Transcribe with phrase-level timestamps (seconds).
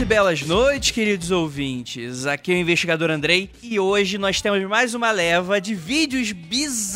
[0.00, 2.24] E belas noites, queridos ouvintes.
[2.24, 6.87] Aqui é o investigador Andrei e hoje nós temos mais uma leva de vídeos bizarros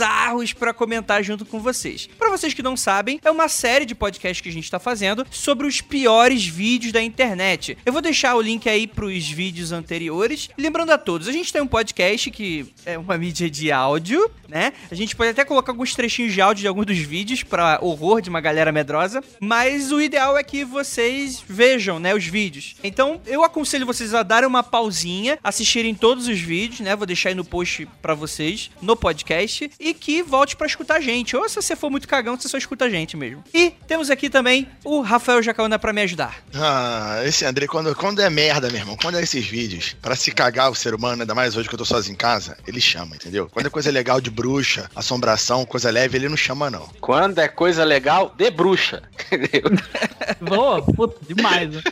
[0.59, 2.09] para comentar junto com vocês.
[2.19, 5.25] Para vocês que não sabem, é uma série de podcasts que a gente está fazendo
[5.31, 7.79] sobre os piores vídeos da internet.
[7.87, 10.49] Eu vou deixar o link aí para os vídeos anteriores.
[10.59, 14.73] Lembrando a todos, a gente tem um podcast que é uma mídia de áudio, né?
[14.91, 18.21] A gente pode até colocar alguns trechinhos de áudio de alguns dos vídeos para horror
[18.21, 22.75] de uma galera medrosa, mas o ideal é que vocês vejam, né, os vídeos.
[22.83, 26.97] Então, eu aconselho vocês a darem uma pausinha, assistirem todos os vídeos, né?
[26.97, 31.01] Vou deixar aí no post pra vocês, no podcast, e que volte pra escutar a
[31.01, 31.37] gente.
[31.37, 33.43] Ou se você for muito cagão, você só escuta a gente mesmo.
[33.53, 36.43] E temos aqui também o Rafael Jacaúna pra me ajudar.
[36.55, 40.31] Ah, esse André, quando, quando é merda, meu irmão, quando é esses vídeos, pra se
[40.33, 43.17] cagar o ser humano, ainda mais hoje que eu tô sozinho em casa, ele chama,
[43.17, 43.49] entendeu?
[43.51, 46.89] Quando é coisa legal de bruxa, assombração, coisa leve, ele não chama, não.
[47.01, 49.03] Quando é coisa legal, de bruxa.
[49.33, 49.63] Entendeu?
[50.41, 51.71] Boa, puta, demais.
[51.71, 51.83] né?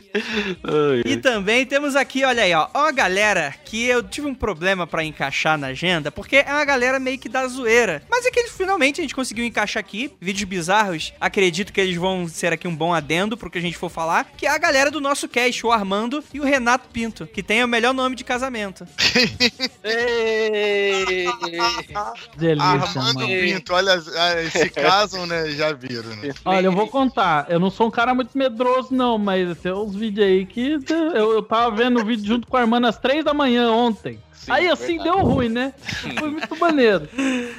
[1.04, 5.04] E também temos aqui, olha aí, ó, uma galera que eu tive um problema pra
[5.04, 7.79] encaixar na agenda, porque é uma galera meio que da zoeira.
[8.10, 11.12] Mas é que eles, finalmente a gente conseguiu encaixar aqui, vídeos bizarros.
[11.20, 14.24] Acredito que eles vão ser aqui um bom adendo pro que a gente for falar,
[14.36, 17.64] que é a galera do nosso cast, o Armando e o Renato Pinto, que tem
[17.64, 18.86] o melhor nome de casamento.
[22.36, 23.28] Delícia, Armando mano.
[23.28, 26.32] Pinto, olha, ah, esse caso, né, já viram, né?
[26.44, 27.46] Olha, eu vou contar.
[27.48, 31.32] Eu não sou um cara muito medroso, não, mas tem uns vídeos aí que eu,
[31.34, 34.18] eu tava vendo o vídeo junto com a irmã às três da manhã ontem.
[34.40, 35.10] Sim, aí assim verdade.
[35.10, 35.74] deu ruim, né?
[36.18, 37.06] Foi muito maneiro.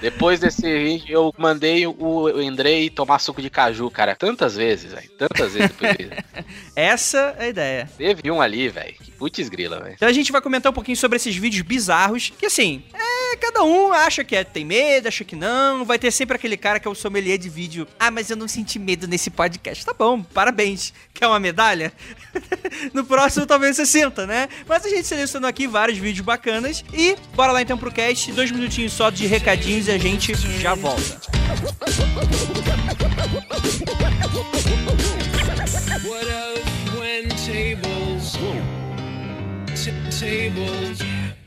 [0.01, 4.15] Depois desse vídeo, eu mandei o, Andrei tomar suco de caju, cara.
[4.15, 5.09] Tantas vezes, velho.
[5.11, 5.71] Tantas vezes.
[6.75, 7.89] Essa é a ideia.
[7.97, 8.95] Teve um ali, velho.
[8.95, 9.93] Que putz grila, velho.
[9.93, 13.63] Então a gente vai comentar um pouquinho sobre esses vídeos bizarros, que assim, é, cada
[13.63, 16.87] um acha que é, tem medo, acha que não, vai ter sempre aquele cara que
[16.87, 17.87] é o sommelier de vídeo.
[17.99, 19.85] Ah, mas eu não senti medo nesse podcast.
[19.85, 20.93] Tá bom, parabéns.
[21.13, 21.93] Quer uma medalha?
[22.93, 24.47] no próximo talvez você sinta, né?
[24.67, 28.51] Mas a gente selecionou aqui vários vídeos bacanas e bora lá então pro cast, dois
[28.51, 31.21] minutinhos só de recadinhos e a gente já volta.
[36.03, 36.27] What
[36.97, 38.37] when tables,
[40.19, 41.40] tables.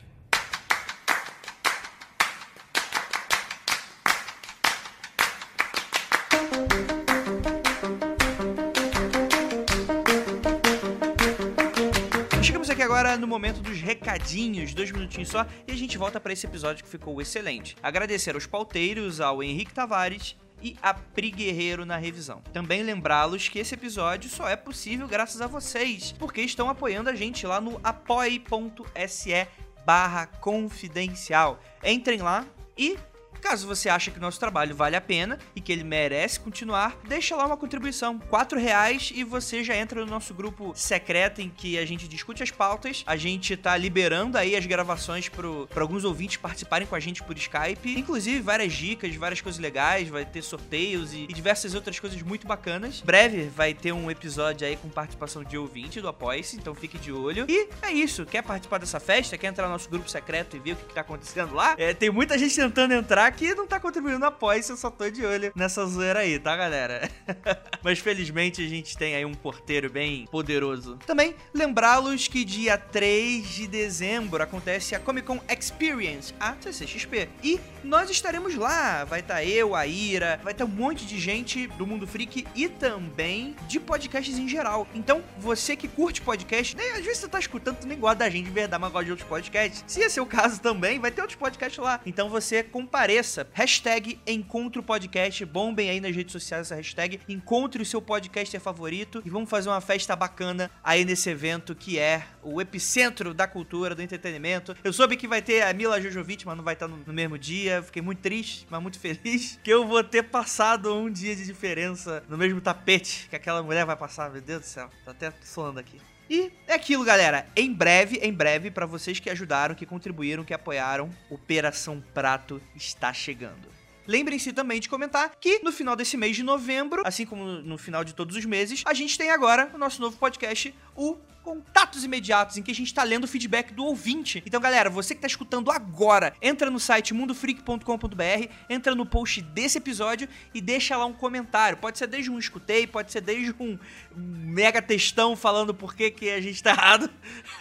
[13.05, 16.83] Agora no momento dos recadinhos, dois minutinhos só, e a gente volta para esse episódio
[16.83, 17.75] que ficou excelente.
[17.83, 22.41] Agradecer aos pauteiros, ao Henrique Tavares e a Pri Guerreiro na revisão.
[22.51, 27.13] Também lembrá-los que esse episódio só é possível graças a vocês, porque estão apoiando a
[27.13, 29.47] gente lá no apoie.se
[29.85, 31.61] barra confidencial.
[31.83, 32.43] Entrem lá
[32.75, 32.97] e
[33.45, 36.97] Caso você ache que o nosso trabalho vale a pena e que ele merece continuar,
[37.07, 41.49] deixa lá uma contribuição, R$ reais e você já entra no nosso grupo secreto em
[41.51, 43.03] que a gente discute as pautas.
[43.05, 47.37] A gente tá liberando aí as gravações para alguns ouvintes participarem com a gente por
[47.37, 52.19] Skype, inclusive várias dicas, várias coisas legais, vai ter sorteios e, e diversas outras coisas
[52.23, 53.01] muito bacanas.
[53.01, 57.11] Breve vai ter um episódio aí com participação de ouvinte do Apoia-se, então fique de
[57.11, 57.45] olho.
[57.47, 60.71] E é isso, quer participar dessa festa, quer entrar no nosso grupo secreto e ver
[60.71, 61.75] o que, que tá acontecendo lá?
[61.77, 65.25] É, tem muita gente tentando entrar que não tá contribuindo Apoia-se, eu só tô de
[65.25, 67.09] olho nessa zoeira aí, tá, galera?
[67.83, 70.97] Mas felizmente a gente tem aí um porteiro bem poderoso.
[71.05, 77.29] Também lembrá-los que dia 3 de dezembro acontece a Comic Con Experience, a CCXP.
[77.43, 79.03] E nós estaremos lá.
[79.03, 82.69] Vai estar eu, a Ira, vai estar um monte de gente do mundo freak e
[82.69, 84.87] também de podcasts em geral.
[84.95, 88.29] Então, você que curte podcast, né, às vezes você tá escutando, tu nem gosta da
[88.29, 89.83] gente de verdade, mas gosta de outros podcasts.
[89.85, 91.99] Se esse é o caso também, vai ter outros podcasts lá.
[92.05, 97.81] Então você compareça apareça, hashtag Encontro Podcast, bombem aí nas redes sociais essa hashtag, encontre
[97.81, 102.23] o seu podcaster favorito e vamos fazer uma festa bacana aí nesse evento que é
[102.43, 104.75] o epicentro da cultura, do entretenimento.
[104.83, 107.37] Eu soube que vai ter a Mila Jojovic, mas não vai estar no, no mesmo
[107.37, 111.45] dia, fiquei muito triste, mas muito feliz que eu vou ter passado um dia de
[111.45, 115.33] diferença no mesmo tapete que aquela mulher vai passar, meu Deus do céu, tô até
[115.41, 115.99] suando aqui.
[116.29, 117.45] E é aquilo, galera.
[117.55, 123.13] Em breve, em breve, pra vocês que ajudaram, que contribuíram, que apoiaram, Operação Prato está
[123.13, 123.74] chegando.
[124.07, 128.03] Lembrem-se também de comentar que no final desse mês de novembro, assim como no final
[128.03, 132.57] de todos os meses, a gente tem agora o nosso novo podcast, o Contatos Imediatos,
[132.57, 134.41] em que a gente tá lendo o feedback do ouvinte.
[134.47, 139.77] Então, galera, você que tá escutando agora, entra no site mundofreak.com.br, entra no post desse
[139.77, 141.77] episódio e deixa lá um comentário.
[141.77, 143.77] Pode ser desde um escutei, pode ser desde um
[144.15, 147.11] mega textão falando por que, que a gente tá errado.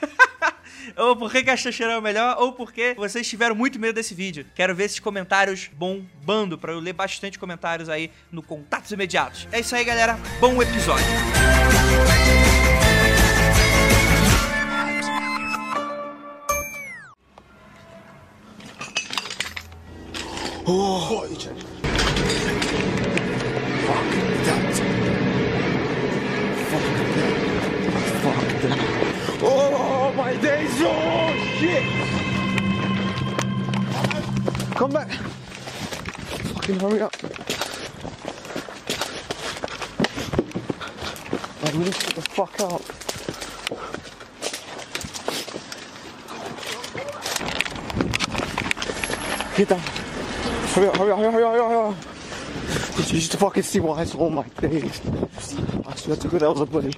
[0.96, 3.94] ou por que, que a Xaxerão é o melhor, ou porque vocês tiveram muito medo
[3.94, 4.46] desse vídeo.
[4.54, 9.48] Quero ver esses comentários bombando, pra eu ler bastante comentários aí no Contatos Imediatos.
[9.52, 10.18] É isso aí, galera.
[10.40, 11.04] Bom episódio.
[20.66, 21.26] Oh,
[30.40, 30.70] days!
[30.80, 31.84] Oh, shit!
[34.74, 35.10] Come back!
[36.54, 37.14] Fucking hurry up.
[41.62, 42.82] I really shut the fuck up.
[49.56, 49.78] Get down.
[49.78, 52.96] Hurry up, hurry up, hurry up, hurry up, hurry up.
[52.96, 54.28] Did you just fucking see what I saw?
[54.28, 55.00] My days.
[55.86, 56.94] I swear to God, that was a bully.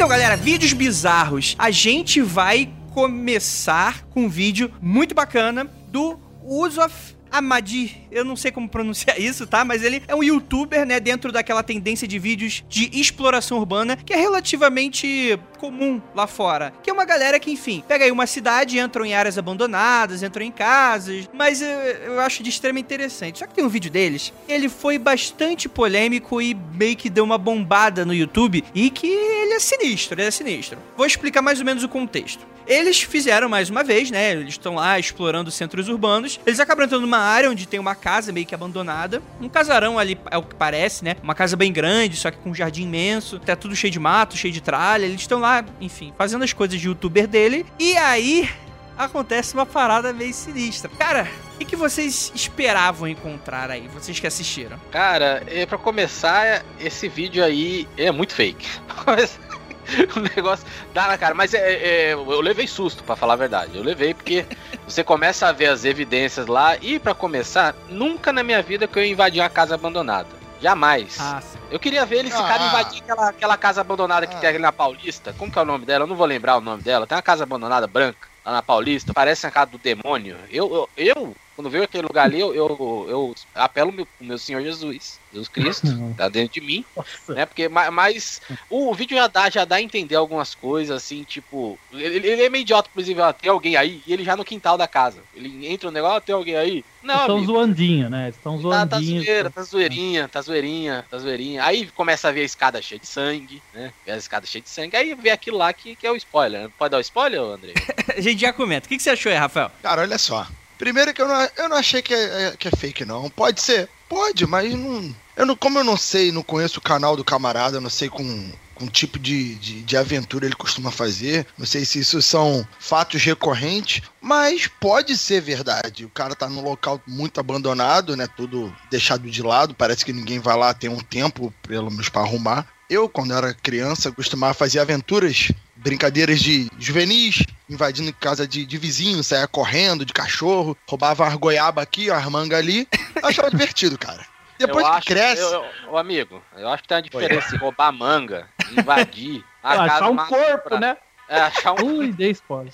[0.00, 1.54] Então, galera, vídeos bizarros.
[1.58, 8.08] A gente vai começar com um vídeo muito bacana do Usof Amadi.
[8.10, 9.64] Eu não sei como pronunciar isso, tá?
[9.64, 14.12] Mas ele é um youtuber, né, dentro daquela tendência de vídeos de exploração urbana que
[14.12, 16.72] é relativamente comum lá fora.
[16.82, 20.44] Que é uma galera que, enfim, pega aí uma cidade, entram em áreas abandonadas, entram
[20.44, 23.38] em casas, mas eu, eu acho de extrema interessante.
[23.38, 27.38] Só que tem um vídeo deles, ele foi bastante polêmico e meio que deu uma
[27.38, 30.78] bombada no YouTube e que ele é sinistro, ele é sinistro.
[30.96, 32.50] Vou explicar mais ou menos o contexto.
[32.66, 34.30] Eles fizeram mais uma vez, né?
[34.30, 36.38] Eles estão lá explorando centros urbanos.
[36.46, 39.22] Eles acabam entrando numa área onde tem uma casa meio que abandonada.
[39.40, 41.16] Um casarão ali, é o que parece, né?
[41.22, 43.38] Uma casa bem grande, só que com um jardim imenso.
[43.38, 45.04] Tá tudo cheio de mato, cheio de tralha.
[45.04, 47.66] Eles estão lá, enfim, fazendo as coisas de youtuber dele.
[47.78, 48.48] E aí
[48.96, 50.90] acontece uma parada meio sinistra.
[50.98, 51.26] Cara,
[51.60, 53.88] o que, vocês esperavam encontrar aí?
[53.88, 54.78] Vocês que assistiram?
[54.90, 58.66] Cara, é, pra começar, esse vídeo aí é muito fake.
[60.16, 61.34] o negócio dá na cara.
[61.34, 63.76] Mas é, é, eu levei susto, pra falar a verdade.
[63.76, 64.46] Eu levei porque
[64.86, 66.76] você começa a ver as evidências lá.
[66.78, 70.28] E pra começar, nunca na minha vida que eu invadi uma casa abandonada.
[70.60, 71.16] Jamais.
[71.18, 71.40] Ah.
[71.70, 72.42] Eu queria ver eles Ah.
[72.42, 74.38] ficarem invadindo aquela, aquela casa abandonada que Ah.
[74.38, 75.34] tem ali na Paulista.
[75.38, 76.04] Como que é o nome dela?
[76.04, 77.06] Eu não vou lembrar o nome dela.
[77.06, 79.14] Tem uma casa abandonada branca lá na Paulista.
[79.14, 80.36] Parece a casa do demônio.
[80.50, 84.62] Eu, eu, eu quando vejo aquele lugar ali, eu, eu, eu apelo meu, meu Senhor
[84.62, 85.20] Jesus.
[85.30, 85.86] Jesus Cristo,
[86.16, 86.84] tá dentro de mim.
[87.28, 87.44] Né?
[87.46, 91.78] Porque, ma- mas o vídeo já dá, já dá a entender algumas coisas, assim, tipo.
[91.92, 94.76] Ele, ele é meio idiota, inclusive, ó, tem alguém aí, e ele já no quintal
[94.78, 95.18] da casa.
[95.34, 96.84] Ele entra no negócio, ó, tem alguém aí.
[97.02, 98.28] Não, Estão zoandinho, né?
[98.28, 99.22] Estão Tá, tá zoandinho.
[99.24, 101.64] zoeira, tá zoeirinha, tá zoeirinha, tá zoeirinha.
[101.64, 103.92] Aí começa a ver a escada cheia de sangue, né?
[104.04, 104.96] Vê a escada cheia de sangue.
[104.96, 106.62] Aí vê aquilo lá que, que é o spoiler.
[106.62, 106.70] né?
[106.78, 107.72] Pode dar o spoiler, André?
[108.16, 108.86] A gente já comenta.
[108.86, 109.70] O que, que você achou aí, Rafael?
[109.82, 110.46] Cara, olha só.
[110.80, 113.28] Primeiro que eu não, eu não achei que é, é- que é fake, não.
[113.28, 113.86] Pode ser.
[114.08, 115.14] Pode, mas não.
[115.36, 118.08] Eu não, como eu não sei, não conheço o canal do camarada, eu não sei
[118.08, 121.46] com, com tipo de, de, de aventura ele costuma fazer.
[121.58, 126.06] Não sei se isso são fatos recorrentes, mas pode ser verdade.
[126.06, 128.26] O cara tá num local muito abandonado, né?
[128.34, 129.74] Tudo deixado de lado.
[129.74, 132.66] Parece que ninguém vai lá tem um tempo, pelo menos, pra arrumar.
[132.88, 139.22] Eu, quando era criança, costumava fazer aventuras, brincadeiras de juvenis, invadindo casa de, de vizinho,
[139.24, 142.86] saia correndo de cachorro, roubava as goiaba aqui, as manga ali.
[143.22, 144.24] Eu achava divertido, cara.
[144.58, 145.42] Depois eu que acho, cresce.
[145.42, 149.72] Eu, eu- ô, amigo, eu acho que tem uma diferença em roubar manga, invadir a
[149.72, 150.96] Ah, casa achar um corpo, pra- né?
[151.28, 151.98] É, achar um.
[151.98, 152.72] Ui, dei spoiler.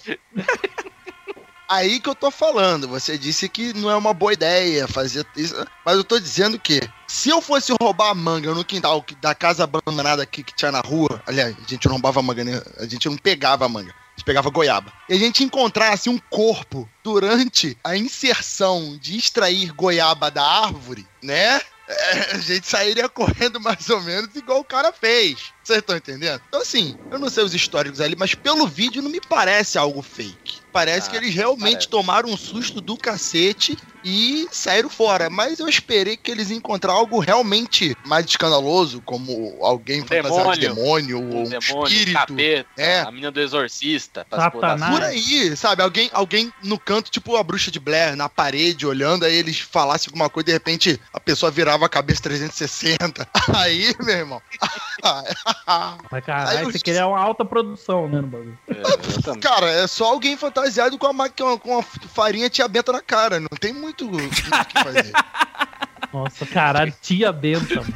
[1.69, 2.89] Aí que eu tô falando.
[2.89, 5.55] Você disse que não é uma boa ideia fazer isso.
[5.85, 10.23] Mas eu tô dizendo que se eu fosse roubar manga no quintal da casa abandonada
[10.23, 12.63] aqui que tinha na rua, aliás, a gente não roubava manga, né?
[12.79, 13.91] A gente não pegava manga.
[13.91, 14.93] A gente pegava goiaba.
[15.09, 21.61] E a gente encontrasse um corpo durante a inserção de extrair goiaba da árvore, né?
[21.89, 25.53] é, a gente sairia correndo mais ou menos igual o cara fez.
[25.67, 26.41] Vocês estão entendendo?
[26.49, 30.01] Então, assim, eu não sei os históricos ali, mas pelo vídeo não me parece algo
[30.01, 30.61] fake.
[30.73, 31.89] Parece Ah, que eles realmente parece.
[31.89, 35.29] tomaram um susto do cacete e saíram fora.
[35.31, 40.61] Mas eu esperei que eles iam encontrar algo realmente mais escandaloso, como alguém fantasiado de
[40.69, 42.13] demônio, ou Um um demônio, espírito.
[42.13, 43.01] capeta, É.
[43.01, 44.25] a menina do exorcista.
[44.29, 44.93] pra se botar Satanás.
[44.95, 45.83] Por aí, sabe?
[45.83, 50.11] Alguém, alguém no canto, tipo a bruxa de Blair, na parede, olhando, aí eles falassem
[50.11, 53.27] alguma coisa, de repente a pessoa virava a cabeça 360.
[53.57, 54.43] Aí, meu irmão.
[56.11, 58.59] Mas Aí caralho, eu- você queria uma alta produção, né, no bagulho.
[58.69, 58.77] É.
[59.41, 63.01] Cara, é só alguém fantasiado com a, ma- com a, a farinha tia benta na
[63.01, 63.41] cara.
[63.41, 65.13] Não tem muito o que fazer.
[66.13, 67.93] Nossa, caralho, tia Benta, mano.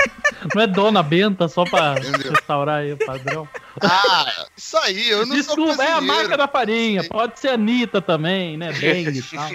[0.54, 2.32] Não é dona Benta só pra Entendeu?
[2.32, 3.48] restaurar aí o padrão.
[3.82, 7.04] Ah, isso aí, eu não Desculpa, sou é a marca da farinha.
[7.04, 8.72] Pode ser Anitta também, né?
[8.72, 9.48] Bang e tal.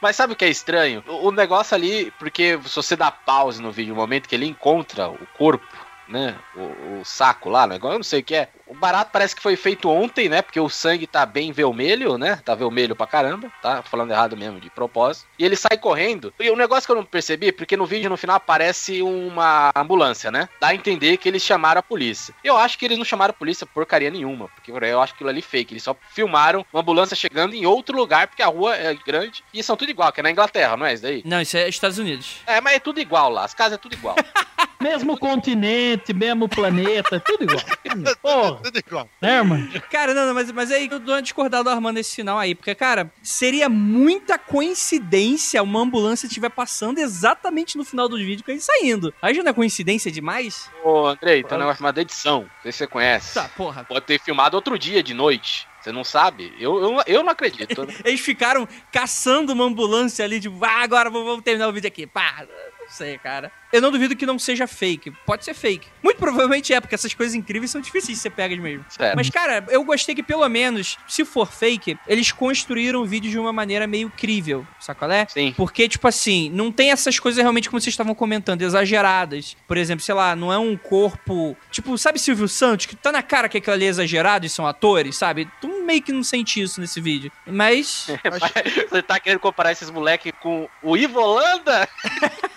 [0.00, 1.02] Mas sabe o que é estranho?
[1.08, 4.46] O o negócio ali, porque se você dá pause no vídeo, no momento que ele
[4.46, 5.66] encontra o corpo,
[6.06, 6.40] né?
[6.52, 8.53] O, o saco lá, negócio, eu não sei o que é.
[8.66, 10.42] O barato parece que foi feito ontem, né?
[10.42, 12.40] Porque o sangue tá bem vermelho, né?
[12.44, 13.82] Tá vermelho pra caramba, tá?
[13.82, 15.26] Falando errado mesmo, de propósito.
[15.38, 16.32] E ele sai correndo.
[16.40, 20.30] E o negócio que eu não percebi, porque no vídeo no final aparece uma ambulância,
[20.30, 20.48] né?
[20.60, 22.34] Dá a entender que eles chamaram a polícia.
[22.42, 25.42] Eu acho que eles não chamaram a polícia porcaria nenhuma, porque eu acho aquilo ali
[25.42, 25.74] fake.
[25.74, 29.62] Eles só filmaram uma ambulância chegando em outro lugar, porque a rua é grande e
[29.62, 31.22] são tudo igual, que é na Inglaterra, não é isso daí?
[31.24, 32.36] Não, isso é Estados Unidos.
[32.46, 34.16] É, mas é tudo igual lá, as casas é tudo igual.
[34.80, 37.64] Mesmo continente, mesmo planeta, tudo igual.
[38.20, 39.08] Porra, Tudo igual.
[39.20, 39.68] né, mano?
[39.90, 42.54] Cara, não, não, mas, mas aí eu dou uma discordada do Armando nesse final aí,
[42.54, 48.50] porque, cara, seria muita coincidência uma ambulância estiver passando exatamente no final do vídeo com
[48.50, 49.12] ele saindo.
[49.20, 50.70] Aí já não é coincidência demais?
[50.82, 52.42] Ô, Andrei, então não vai filmar da edição.
[52.42, 53.34] Não sei se você conhece.
[53.34, 53.84] Tá, porra.
[53.84, 55.66] Pode ter filmado outro dia de noite.
[55.84, 56.50] Você não sabe?
[56.58, 57.84] Eu, eu, eu não acredito.
[57.84, 57.94] né?
[58.06, 62.06] Eles ficaram caçando uma ambulância ali, tipo, ah, agora vamos terminar o vídeo aqui.
[62.06, 62.46] Pá,
[62.94, 63.50] sei, cara.
[63.72, 65.10] Eu não duvido que não seja fake.
[65.26, 65.88] Pode ser fake.
[66.00, 68.84] Muito provavelmente é, porque essas coisas incríveis são difíceis de ser pegas mesmo.
[68.88, 69.16] Sério.
[69.16, 73.38] Mas, cara, eu gostei que pelo menos, se for fake, eles construíram o vídeo de
[73.38, 75.26] uma maneira meio crível, sacolé?
[75.28, 75.52] Sim.
[75.56, 79.56] Porque, tipo assim, não tem essas coisas realmente como vocês estavam comentando, exageradas.
[79.66, 81.56] Por exemplo, sei lá, não é um corpo.
[81.72, 84.68] Tipo, sabe Silvio Santos, que tá na cara que aquilo ali é exagerado e são
[84.68, 85.48] atores, sabe?
[85.60, 87.32] Tu meio que não sente isso nesse vídeo.
[87.44, 88.06] Mas.
[88.88, 91.24] Você tá querendo comparar esses moleques com o Ivo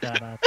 [0.00, 0.38] Caralho.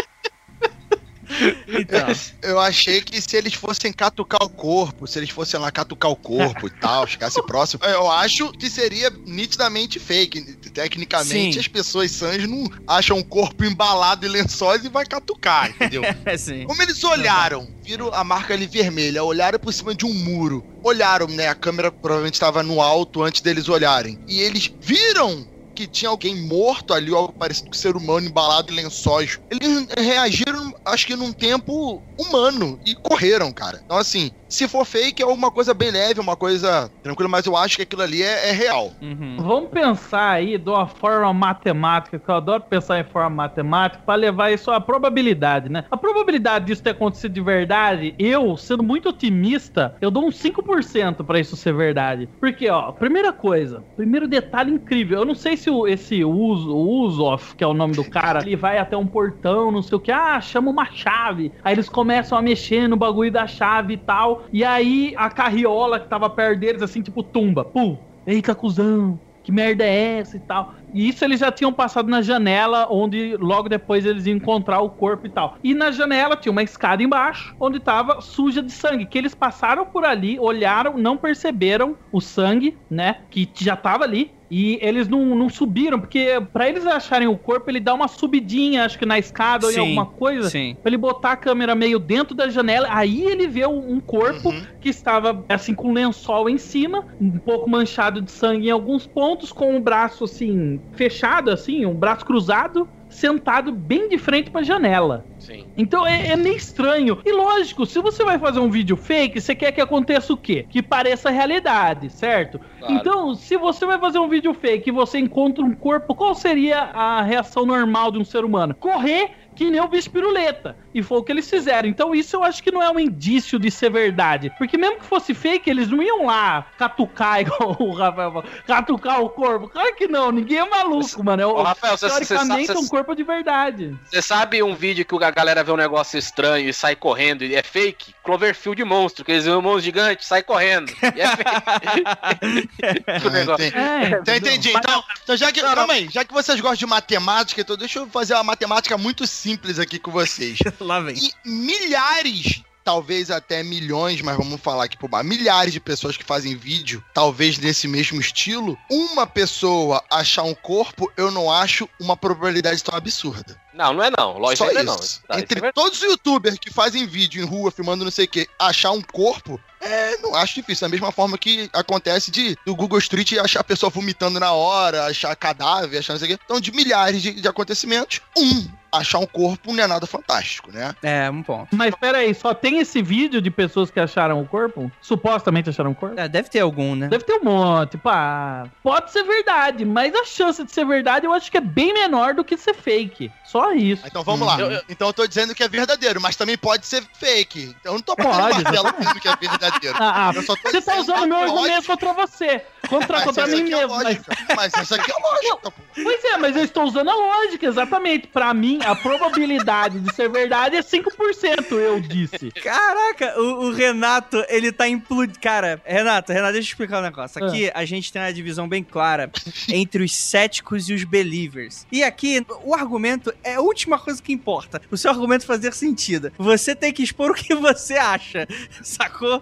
[1.68, 2.14] Então.
[2.42, 6.16] Eu achei que se eles fossem catucar o corpo, se eles fossem lá catucar o
[6.16, 10.42] corpo e tal, chegasse próximo, eu acho que seria nitidamente fake.
[10.74, 11.60] Tecnicamente, Sim.
[11.60, 16.04] as pessoas sãs não acham o corpo embalado em lençóis e vai catucar, entendeu?
[16.26, 16.66] É sim.
[16.66, 21.28] Como eles olharam, viram a marca ali vermelha, olharam por cima de um muro, olharam,
[21.28, 21.48] né?
[21.48, 24.20] A câmera provavelmente estava no alto antes deles olharem.
[24.28, 28.76] E eles viram que tinha alguém morto ali, algo parecido com ser humano embalado em
[28.76, 29.40] lençóis.
[29.50, 33.82] Eles reagiram, acho que num tempo humano e correram, cara.
[33.84, 37.58] Então, assim, se for fake, é uma coisa bem leve, uma coisa tranquila, mas eu
[37.58, 38.92] acho que aquilo ali é, é real.
[39.02, 39.38] Uhum.
[39.40, 44.14] Vamos pensar aí de uma forma matemática, que eu adoro pensar em forma matemática, pra
[44.14, 45.86] levar isso à probabilidade, né?
[45.90, 51.26] A probabilidade disso ter acontecido de verdade, eu, sendo muito otimista, eu dou uns 5%
[51.26, 52.30] pra isso ser verdade.
[52.40, 57.02] Porque, ó, primeira coisa, primeiro detalhe incrível, eu não sei se o, esse Uso, o
[57.02, 60.00] Usoff, que é o nome do cara, ele vai até um portão, não sei o
[60.00, 61.52] que, ah, chama uma chave.
[61.64, 66.00] Aí eles começam a mexer no bagulho da chave e tal, e aí a carriola
[66.00, 67.98] que tava perto deles, assim, tipo, tumba, pum.
[68.26, 70.74] Eita, cuzão, que merda é essa e tal.
[70.94, 74.90] E isso eles já tinham passado na janela, onde logo depois eles iam encontrar o
[74.90, 75.58] corpo e tal.
[75.64, 79.06] E na janela tinha uma escada embaixo, onde tava suja de sangue.
[79.06, 83.18] Que eles passaram por ali, olharam, não perceberam o sangue, né?
[83.30, 84.32] Que já tava ali.
[84.56, 88.86] E eles não, não subiram, porque pra eles acharem o corpo, ele dá uma subidinha,
[88.86, 90.48] acho que na escada ou em Sim, alguma coisa.
[90.50, 90.78] Sim.
[90.84, 94.50] Pra ele botar a câmera meio dentro da janela, aí ele vê um um corpo
[94.50, 94.62] Uhum.
[94.80, 99.08] que estava assim com um lençol em cima, um pouco manchado de sangue em alguns
[99.08, 104.64] pontos, com o braço assim fechado, assim, um braço cruzado, sentado bem de frente pra
[104.64, 105.28] janela.
[105.38, 105.68] Sim.
[105.76, 107.20] Então é, é meio estranho.
[107.26, 110.66] E lógico, se você vai fazer um vídeo fake, você quer que aconteça o quê?
[110.70, 112.60] Que pareça realidade, certo?
[112.80, 112.94] Claro.
[112.94, 116.80] Então, se você vai fazer um vídeo fake e você encontra um corpo, qual seria
[116.80, 118.76] a reação normal de um ser humano?
[118.76, 120.78] Correr que nem o bicho piruleta.
[120.94, 121.88] E foi o que eles fizeram.
[121.90, 124.52] Então isso eu acho que não é um indício de ser verdade.
[124.58, 129.22] Porque mesmo que fosse fake, eles não iam lá catucar, igual o Rafael falou, catucar
[129.22, 129.68] o corpo.
[129.70, 131.42] Claro que não, ninguém é maluco, mano.
[131.42, 133.98] É, Ô, Rafael, teoricamente sabe- é um corpo de verdade.
[134.06, 137.56] Você sabe um vídeo que a galera vê um negócio estranho e sai correndo e
[137.56, 138.14] é fake?
[138.24, 140.92] Cloverfield monstro, que eles veem um monstro gigante, sai correndo.
[141.16, 142.64] E é fake.
[143.24, 143.76] Entendi.
[143.78, 144.70] É, Então, entendi.
[144.70, 148.08] Então, então já que, calma aí, já que vocês gostam de matemática, então deixa eu
[148.08, 150.60] fazer uma matemática muito simples aqui com vocês.
[150.88, 151.16] Lá vem.
[151.16, 156.24] E milhares, talvez até milhões, mas vamos falar aqui por baixo, milhares de pessoas que
[156.24, 162.18] fazem vídeo, talvez nesse mesmo estilo, uma pessoa achar um corpo, eu não acho uma
[162.18, 163.62] probabilidade tão absurda.
[163.74, 164.38] Não, não é não.
[164.38, 164.88] Lógico ainda isso.
[164.88, 164.98] não.
[164.98, 165.74] Tá, isso é Entre verdade.
[165.74, 169.02] todos os youtubers que fazem vídeo em rua, filmando não sei o que, achar um
[169.02, 170.88] corpo, é, não acho difícil.
[170.88, 175.06] Da mesma forma que acontece de do Google Street achar a pessoa vomitando na hora,
[175.06, 176.44] achar cadáver, achar não sei o que.
[176.46, 180.94] Então, de milhares de, de acontecimentos, um, achar um corpo não é nada fantástico, né?
[181.02, 181.76] É, um ponto.
[181.76, 184.92] Mas pera aí, só tem esse vídeo de pessoas que acharam o corpo?
[185.02, 186.20] Supostamente acharam o corpo?
[186.20, 187.08] É, deve ter algum, né?
[187.08, 188.66] Deve ter um monte, pá.
[188.84, 192.34] Pode ser verdade, mas a chance de ser verdade eu acho que é bem menor
[192.34, 193.32] do que ser fake.
[193.44, 194.06] Só isso.
[194.06, 194.60] Então vamos lá.
[194.60, 197.76] Eu- eu- Então eu tô dizendo que é verdadeiro, mas também pode ser fake.
[197.80, 199.98] Então eu não tô Pode, batendo martelo dizendo que é verdadeiro.
[200.00, 202.64] Ah, ah, Eu só tô você tá usando o meu argumento contra você.
[202.90, 203.94] Contra, Mas contra essa mim aqui é mesmo.
[203.96, 204.38] Mas, lógica.
[204.56, 205.82] Mas essa aqui é lógica, pô.
[206.04, 208.28] pois é, mas eu estou usando a lógica, exatamente.
[208.28, 212.52] Pra mim, a probabilidade de ser verdade é 5%, eu disse.
[212.52, 215.40] Caraca, o, o Renato, ele tá implodindo.
[215.40, 217.44] Cara, Renato, Renato, deixa eu explicar um negócio.
[217.44, 219.32] Aqui a gente tem uma divisão bem clara
[219.70, 221.88] entre os céticos e os believers.
[221.92, 224.82] E aqui, o argumento é a última coisa que importa.
[224.92, 226.32] O seu argumento fazer sentido.
[226.38, 228.48] Você tem que expor o que você acha,
[228.84, 229.42] sacou?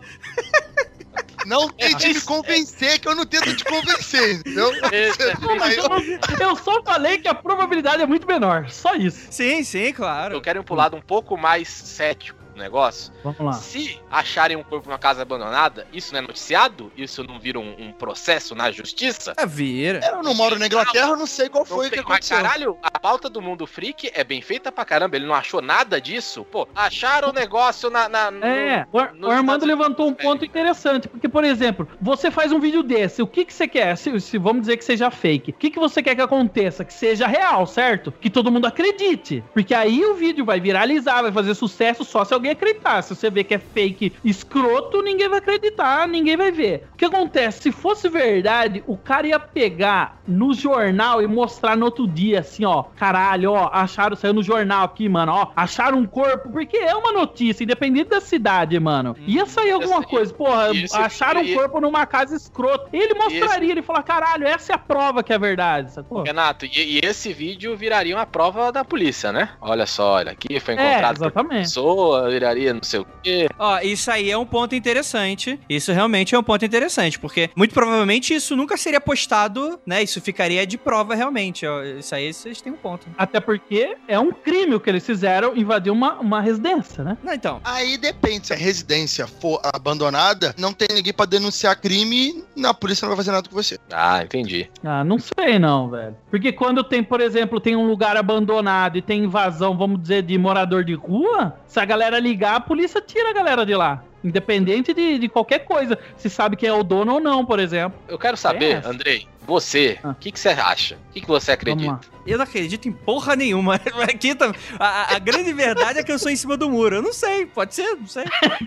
[1.45, 4.71] Não tente me convencer que eu não tento te convencer, entendeu?
[4.91, 5.23] Esse-
[5.61, 8.69] Aí Eu, eu- só falei que a probabilidade é muito menor.
[8.69, 9.27] Só isso.
[9.31, 10.35] Sim, sim, claro.
[10.35, 13.12] Eu quero ir pro lado um pouco mais cético negócio.
[13.24, 13.53] Vamos lá.
[13.53, 16.91] Se acharem um corpo numa casa abandonada, isso não é noticiado?
[16.96, 19.34] Isso não vira um, um processo na justiça?
[19.38, 20.00] É, vira.
[20.03, 22.38] Eu não moro na Inglaterra, eu não sei qual Não foi que tem- Mas aconteceu.
[22.38, 25.15] caralho, a pauta do mundo freak é bem feita pra caramba.
[25.15, 26.46] Ele não achou nada disso?
[26.46, 28.08] Pô, acharam o negócio na.
[28.08, 32.51] na no- É, o, o Armando levantou um ponto interessante, porque, por exemplo, você faz
[32.51, 33.98] um vídeo desse, o que, que você quer?
[33.98, 36.86] Se, se vamos dizer que seja fake, o que, que você quer que aconteça?
[36.86, 38.12] Que seja real, certo?
[38.12, 39.44] Que todo mundo acredite.
[39.53, 43.01] Porque aí o vídeo vai viralizar, vai fazer sucesso só se alguém acreditar.
[43.01, 46.88] Se você vê que é fake escroto, ninguém vai acreditar, ninguém vai ver.
[46.93, 47.62] O que acontece?
[47.62, 52.65] Se fosse verdade, o cara ia pegar no jornal e mostrar no outro dia, assim,
[52.65, 56.96] ó, caralho, ó, acharam, saiu no jornal aqui, mano, ó, acharam um corpo, porque é
[56.96, 59.15] uma notícia, independente da cidade, mano.
[59.28, 62.89] Ia sair alguma esse- coisa, porra, esse- acharam um corpo numa casa escrota.
[62.93, 66.23] Ele mostraria, ele falar, caralho, essa é a prova que é verdade, sacou?
[66.23, 69.49] Renato, e, e esse vídeo viraria uma prova da polícia, né?
[69.60, 71.63] Olha só, olha aqui, foi É, encontrado exatamente.
[71.63, 73.48] pessoa, viraria não sei o quê.
[73.58, 75.60] Ó, isso aí é um ponto interessante.
[75.70, 80.02] Isso realmente é um ponto interessante, porque muito provavelmente isso nunca seria postado, né?
[80.02, 81.65] Isso ficaria de prova realmente.
[81.65, 81.84] ó.
[81.84, 83.08] Isso aí vocês têm um ponto.
[83.17, 87.17] Até porque é um crime o que eles fizeram, invadir uma, uma residência, né?
[87.24, 87.60] Não, então.
[87.63, 93.06] Aí depende, se a residência for abandonada, não tem ninguém pra denunciar crime, na polícia
[93.06, 93.78] não vai fazer nada com você.
[93.91, 94.70] Ah, entendi.
[94.84, 96.15] Ah, não sei não, velho.
[96.30, 100.38] Porque quando tem, por exemplo, tem um lugar abandonado e tem invasão, vamos dizer, de
[100.38, 104.03] morador de rua, se a galera ligar, a polícia tira a galera de lá.
[104.23, 105.97] Independente de, de qualquer coisa.
[106.15, 107.99] Se sabe quem é o dono ou não, por exemplo.
[108.07, 108.89] Eu quero saber, essa.
[108.89, 110.15] Andrei, você, o Ah.
[110.19, 110.95] que, que você acha?
[110.95, 111.99] O que, que você acredita?
[112.25, 113.75] Eu não acredito em porra nenhuma.
[114.03, 116.97] Aqui tá, a, a- grande verdade é que eu sou em cima do muro.
[116.97, 118.23] Eu não sei, pode ser, não sei.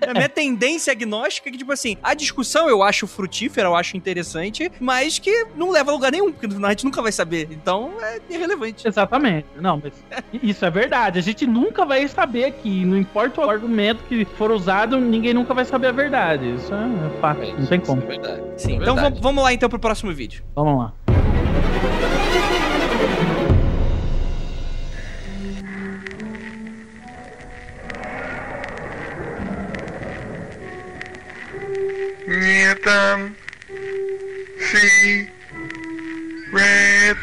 [0.08, 3.96] A minha tendência agnóstica é que, tipo assim, a discussão eu acho frutífera, eu acho
[3.96, 7.48] interessante, mas que não leva a lugar nenhum, porque a gente nunca vai saber.
[7.52, 8.86] Então é irrelevante.
[8.86, 9.46] Exatamente.
[9.60, 9.92] Não, mas
[10.42, 11.18] isso é verdade.
[11.18, 15.54] A gente nunca vai saber que, não importa o argumento que for usado, ninguém nunca
[15.54, 16.54] vai saber a verdade.
[16.56, 17.40] Isso é fato.
[17.58, 18.02] Não tem como.
[18.02, 18.42] É verdade.
[18.56, 19.00] Sim, É então verdade.
[19.02, 20.42] vamos, vamos lá então pro próximo vídeo.
[20.56, 20.92] Vamos тронуло.
[32.26, 33.34] Не там.
[34.58, 35.28] See.
[36.52, 37.16] Red.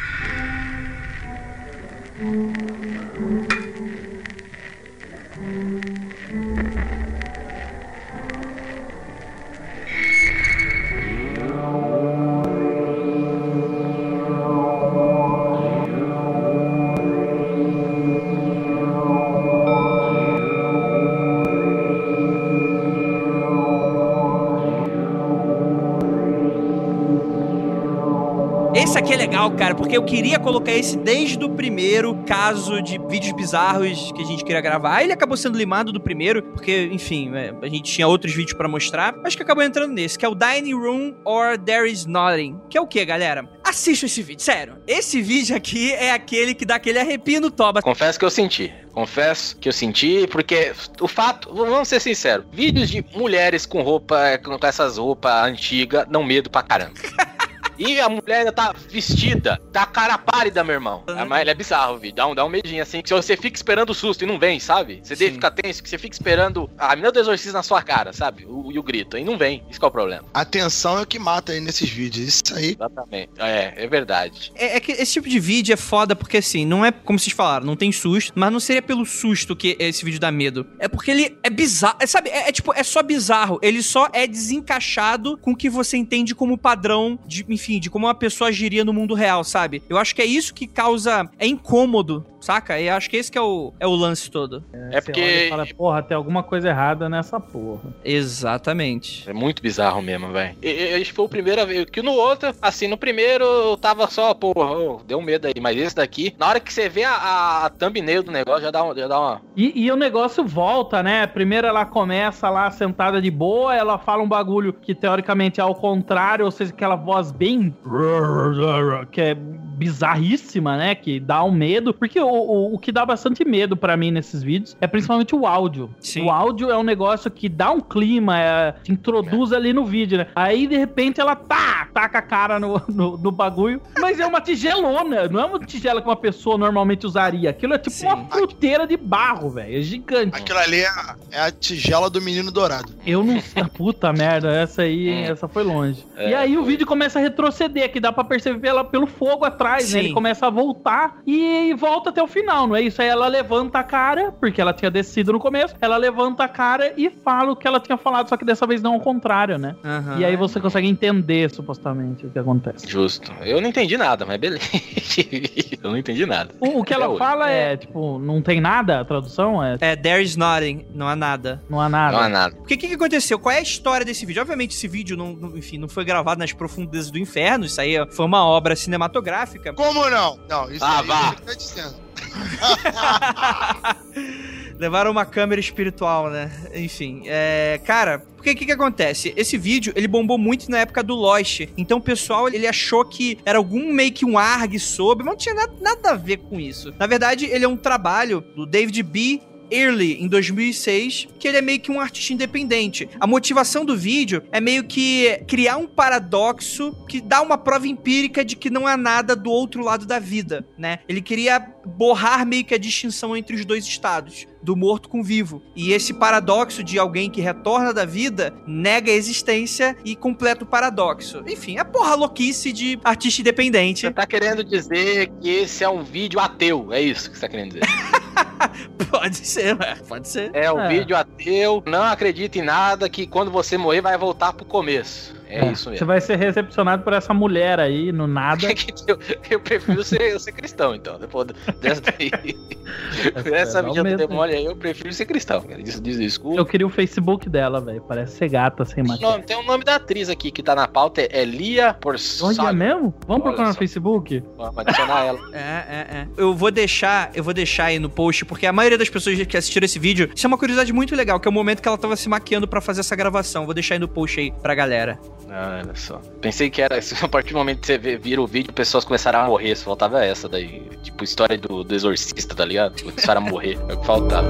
[29.62, 34.26] Cara, porque eu queria colocar esse desde o primeiro caso de vídeos bizarros que a
[34.26, 34.96] gente queria gravar.
[34.96, 38.58] Aí ele acabou sendo limado do primeiro, porque, enfim, é, a gente tinha outros vídeos
[38.58, 39.14] pra mostrar.
[39.24, 42.60] Acho que acabou entrando nesse, que é o Dining Room or There Is Nothing.
[42.72, 43.48] Que é o que, galera?
[43.64, 44.78] Assista esse vídeo, sério.
[44.88, 47.84] Esse vídeo aqui é aquele que dá aquele arrepio no toba.
[47.84, 48.74] Confesso que eu senti.
[48.92, 54.40] Confesso que eu senti, porque o fato, vamos ser sinceros, vídeos de mulheres com roupa,
[54.44, 56.96] com essas roupas antigas, dão medo pra caramba.
[57.82, 61.04] E a mulher ainda tá vestida, tá cara pálida, meu irmão.
[61.08, 62.16] Ah, Mas ele é bizarro, vídeo.
[62.16, 64.38] Dá um, dá um medinho assim, que se você fica esperando o susto e não
[64.38, 65.02] vem, sabe?
[65.04, 68.14] Você deve ficar tenso, que você fica esperando a menina do exorcismo na sua cara,
[68.14, 68.46] sabe?
[68.46, 69.18] O, e o grito.
[69.18, 69.64] E não vem.
[69.68, 70.24] Isso que é o problema.
[70.32, 72.28] Atenção é o que mata aí nesses vídeos.
[72.28, 72.74] Isso aí.
[72.74, 73.32] Exatamente.
[73.40, 74.52] É, é verdade.
[74.54, 77.34] É, é que esse tipo de vídeo é foda porque, assim, não é como vocês
[77.34, 80.68] falaram, não tem susto, mas não seria pelo susto que esse vídeo dá medo.
[80.78, 81.98] É porque ele é bizarro.
[82.00, 83.60] É, sabe, é, é tipo, é só bizarro.
[83.62, 88.08] Ele só é desencaixado com o que você entende como padrão de, enfim, de como
[88.08, 89.82] uma pessoa agiria no mundo real, sabe?
[89.90, 91.30] Eu acho que é isso que causa.
[91.38, 92.80] É incômodo, saca?
[92.80, 94.64] E eu acho que esse que é o, é o lance todo.
[94.74, 97.94] É Você porque- olha e fala, porra, tem alguma coisa errada nessa porra.
[98.04, 99.30] Exatamente.
[99.30, 100.56] É muito bizarro mesmo, velho.
[100.62, 101.86] Esse foi o primeiro vez.
[101.86, 105.54] Que no outro, assim, no primeiro eu tava só, porra, ô, deu medo aí.
[105.62, 108.84] Mas esse daqui, na hora que você vê a, a thumbnail do negócio, já dá,
[108.84, 109.42] uma- já dá uma.
[109.56, 111.28] E, e o negócio volta, né?
[111.28, 115.76] Primeiro ela começa lá sentada de boa, ela fala um bagulho que teoricamente é ao
[115.76, 117.76] contrário, ou seja, aquela voz bem.
[119.12, 120.96] que é bizarríssima, né?
[120.96, 121.94] Que dá um medo.
[121.94, 125.46] Porque o, o, o que dá bastante medo pra mim nesses vídeos é principalmente o
[125.46, 125.90] áudio.
[126.00, 126.26] Sim.
[126.26, 130.18] O áudio é um negócio que dá um clima, é, te introduz ali no vídeo,
[130.20, 130.28] né?
[130.36, 134.42] Aí de repente ela tá, taca a cara no, no, no bagulho, mas é uma
[134.42, 137.50] tigelona, não é uma tigela que uma pessoa normalmente usaria.
[137.50, 138.08] Aquilo é tipo Sim.
[138.08, 139.78] uma fruteira de barro, velho.
[139.78, 140.36] É gigante.
[140.38, 142.92] Aquilo ali é, a- é a tigela do menino dourado.
[143.06, 143.42] Eu não.
[143.76, 145.32] Puta merda, essa aí, hein, Hum.
[145.32, 146.06] essa foi longe.
[146.16, 146.72] É, e aí o foi.
[146.72, 149.94] vídeo começa a retroceder, que dá pra perceber pela, pelo fogo atrás, Sim.
[149.94, 150.00] né?
[150.06, 153.02] Ele começa a voltar e volta até o final, não é isso?
[153.02, 156.94] Aí ela levanta a cara, porque ela tinha descido no começo, ela levanta a cara
[156.98, 159.76] e fala o que ela tinha falado, só que dessa vez não ao contrário, né?
[159.84, 160.18] Aham.
[160.20, 162.88] E aí você consegue entender, supostamente, o que acontece.
[162.88, 163.32] Justo.
[163.42, 164.62] Eu não entendi nada, mas beleza.
[165.84, 166.54] eu não entendi nada.
[166.60, 167.20] O, o que ela Até hoje.
[167.20, 171.16] fala é, tipo, não tem nada, a tradução é, É, there is nothing, não há
[171.16, 171.62] nada.
[171.70, 172.18] não há nada.
[172.18, 172.56] Não há nada.
[172.56, 173.40] Porque o que, que aconteceu?
[173.40, 174.42] Qual é a história desse vídeo?
[174.42, 177.66] Obviamente, esse vídeo não, não- enfim, não foi gravado nas profundezas do inferno.
[177.66, 179.74] Isso aí foi uma obra cinematográfica.
[179.74, 180.40] Como não?
[180.50, 181.32] Não, isso Ah, aí vá.
[181.32, 181.96] você tá dizendo.
[184.78, 186.52] Levaram uma câmera espiritual, né?
[186.74, 187.80] Enfim, é...
[187.86, 189.32] Cara, porque o que que acontece?
[189.38, 191.62] Esse vídeo, ele bombou muito na época do Lost.
[191.78, 195.38] Então o pessoal, ele achou que era algum meio que um ARG sobre, mas não
[195.38, 196.92] tinha nada, nada a ver com isso.
[196.98, 199.42] Na verdade, ele é um trabalho do David B.
[199.72, 203.08] Early, em 2006, que ele é meio que um artista independente.
[203.18, 208.44] A motivação do vídeo é meio que criar um paradoxo que dá uma prova empírica
[208.44, 211.00] de que não há nada do outro lado da vida, né?
[211.08, 215.24] Ele queria borrar meio que a distinção entre os dois estados, do morto com o
[215.24, 215.62] vivo.
[215.76, 220.68] E esse paradoxo de alguém que retorna da vida nega a existência e completa o
[220.68, 221.44] paradoxo.
[221.48, 224.02] Enfim, é porra louquice de artista independente.
[224.02, 227.48] Você tá querendo dizer que esse é um vídeo ateu, é isso que você tá
[227.50, 227.82] querendo dizer.
[229.10, 229.76] Pode ser,
[230.08, 230.52] pode ser.
[230.54, 230.88] É um É.
[230.88, 235.34] vídeo ateu, não acredita em nada, que quando você morrer vai voltar pro começo.
[235.54, 236.08] É, isso Você mesmo.
[236.08, 238.68] vai ser recepcionado por essa mulher aí, no nada.
[239.08, 241.20] eu, eu prefiro ser, ser cristão, então.
[241.20, 241.48] Depois
[241.82, 242.32] dessa daí.
[243.54, 245.82] Essa é, um vídeo do demônio aí, eu prefiro ser cristão, cara.
[245.82, 246.60] Diz, diz desculpa.
[246.60, 248.02] Eu queria o Facebook dela, velho.
[248.02, 249.32] Parece ser gata sem Tem maquiagem.
[249.32, 252.58] nome- Tem o nome da atriz aqui que tá na pauta, é Lia Porçalho.
[252.60, 253.14] Olha é mesmo?
[253.28, 253.74] Vamos Olha procurar no.
[253.76, 254.44] Facebook?
[254.58, 255.40] Vamos adicionar ela.
[255.54, 256.28] É, é, é.
[256.38, 259.58] Eu vou deixar, eu vou deixar aí no post, porque a maioria das pessoas que
[259.58, 261.98] assistiram esse vídeo, isso é uma curiosidade muito legal, que é o momento que ela
[261.98, 263.66] tava se maquiando pra fazer essa gravação.
[263.66, 265.20] Vou deixar aí no post aí pra galera.
[265.50, 266.22] Ah, olha só.
[266.40, 267.00] Pensei que era.
[267.22, 269.76] A partir do momento que você vira o vídeo, pessoas começaram a morrer.
[269.76, 270.82] Só faltava essa daí.
[271.04, 273.02] Tipo, história do, do exorcista, tá ligado?
[273.04, 273.78] Começaram a morrer.
[273.90, 274.48] É o que faltava.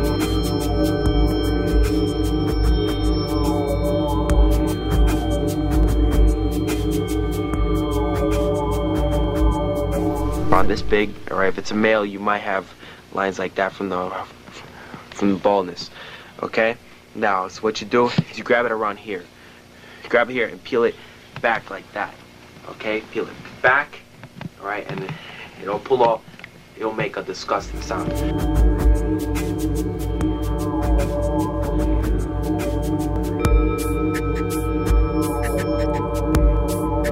[10.61, 12.71] on this big, right, if it's a male, you might have
[13.13, 14.11] lines like that from the
[15.09, 15.89] from the baldness.
[16.43, 16.75] Okay?
[17.15, 19.23] Now, so what you do is you grab it around here.
[20.11, 20.93] Grab here and peel it
[21.41, 22.13] back like that.
[22.67, 22.99] Okay?
[23.11, 24.01] Peel it back,
[24.59, 25.09] all right, and
[25.61, 26.21] it'll pull off.
[26.75, 28.11] It'll make a disgusting sound.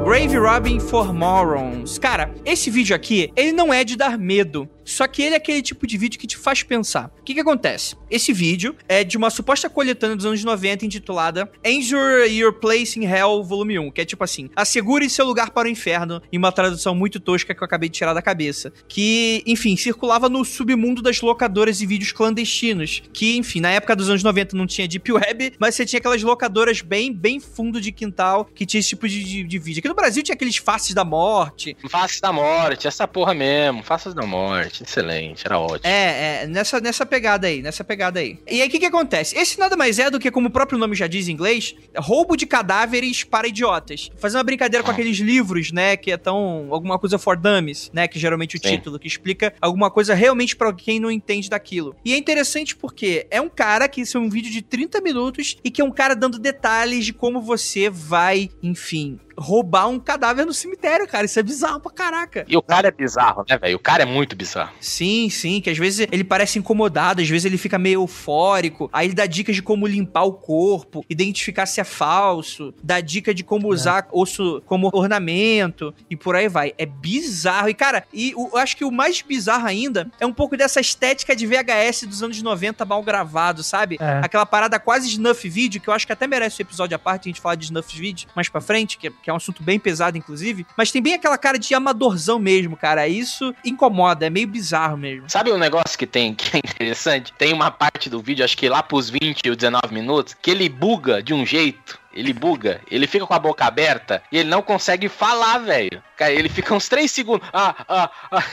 [0.03, 1.97] Grave Robbing for Morons.
[1.97, 4.67] Cara, esse vídeo aqui, ele não é de dar medo.
[4.89, 7.12] Só que ele é aquele tipo de vídeo que te faz pensar.
[7.19, 7.95] O que que acontece?
[8.10, 13.06] Esse vídeo é de uma suposta coletânea dos anos 90 intitulada Ensure Your Place in
[13.06, 16.52] Hell Volume 1, que é tipo assim, assegure seu lugar para o inferno, em uma
[16.52, 18.73] tradução muito tosca que eu acabei de tirar da cabeça.
[18.88, 24.10] Que, enfim, circulava no submundo das locadoras de vídeos clandestinos, que, enfim, na época dos
[24.10, 27.91] anos 90 não tinha Deep Web, mas você tinha aquelas locadoras bem, bem fundo de
[27.91, 29.80] quintal que tinha esse tipo de, de, de vídeo.
[29.80, 33.84] Aqui no Brasil tinha aqueles faces da morte, Faces da morte, essa porra mesmo.
[33.84, 34.79] Faces da morte.
[34.84, 35.82] Excelente, era ótimo.
[35.84, 38.39] É, é, nessa, nessa pegada aí, nessa pegada aí.
[38.50, 39.38] E aí, o que que acontece?
[39.38, 42.36] Esse nada mais é do que, como o próprio nome já diz em inglês, roubo
[42.36, 44.10] de cadáveres para idiotas.
[44.18, 46.68] Fazer uma brincadeira com aqueles livros, né, que é tão...
[46.72, 48.70] alguma coisa for dummies, né, que geralmente o Sim.
[48.70, 51.96] título, que explica alguma coisa realmente pra quem não entende daquilo.
[52.04, 55.58] E é interessante porque é um cara que isso é um vídeo de 30 minutos
[55.63, 59.20] e que é um cara dando detalhes de como você vai, enfim...
[59.39, 61.25] Roubar um cadáver no cemitério, cara.
[61.25, 62.45] Isso é bizarro pra caraca.
[62.47, 63.75] E o cara é bizarro, né, velho?
[63.78, 64.71] O cara é muito bizarro.
[64.80, 69.08] Sim, sim, que às vezes ele parece incomodado, às vezes ele fica meio eufórico, aí
[69.08, 73.43] ele dá dicas de como limpar o corpo, identificar se é falso, dá dica de
[73.43, 76.73] como usar osso como ornamento e por aí vai.
[76.78, 77.69] É bizarro.
[77.69, 80.80] E cara, e o- eu acho que o mais bizarro ainda é um pouco dessa
[80.80, 83.97] estética de VHS dos anos 90 mal gravado, sabe?
[83.99, 84.19] É.
[84.23, 87.28] Aquela parada quase snuff vídeo, que eu acho que até merece um episódio à parte
[87.28, 89.62] a gente falar de snuff vídeo mais pra frente, que é, que é um assunto
[89.62, 90.65] bem pesado, inclusive.
[90.76, 93.08] Mas tem bem aquela cara de amadorzão mesmo, cara.
[93.08, 95.30] Isso incomoda, é meio bizarro mesmo.
[95.30, 97.32] Sabe um negócio que tem que é interessante?
[97.38, 100.68] Tem uma parte do vídeo, acho que lá pros 20 ou 19 minutos, que ele
[100.68, 102.00] buga de um jeito.
[102.12, 106.02] Ele buga, ele fica com a boca aberta e ele não consegue falar, velho.
[106.18, 107.48] Cara, ele fica uns 3 segundos.
[107.54, 108.44] Ah, ah, ah.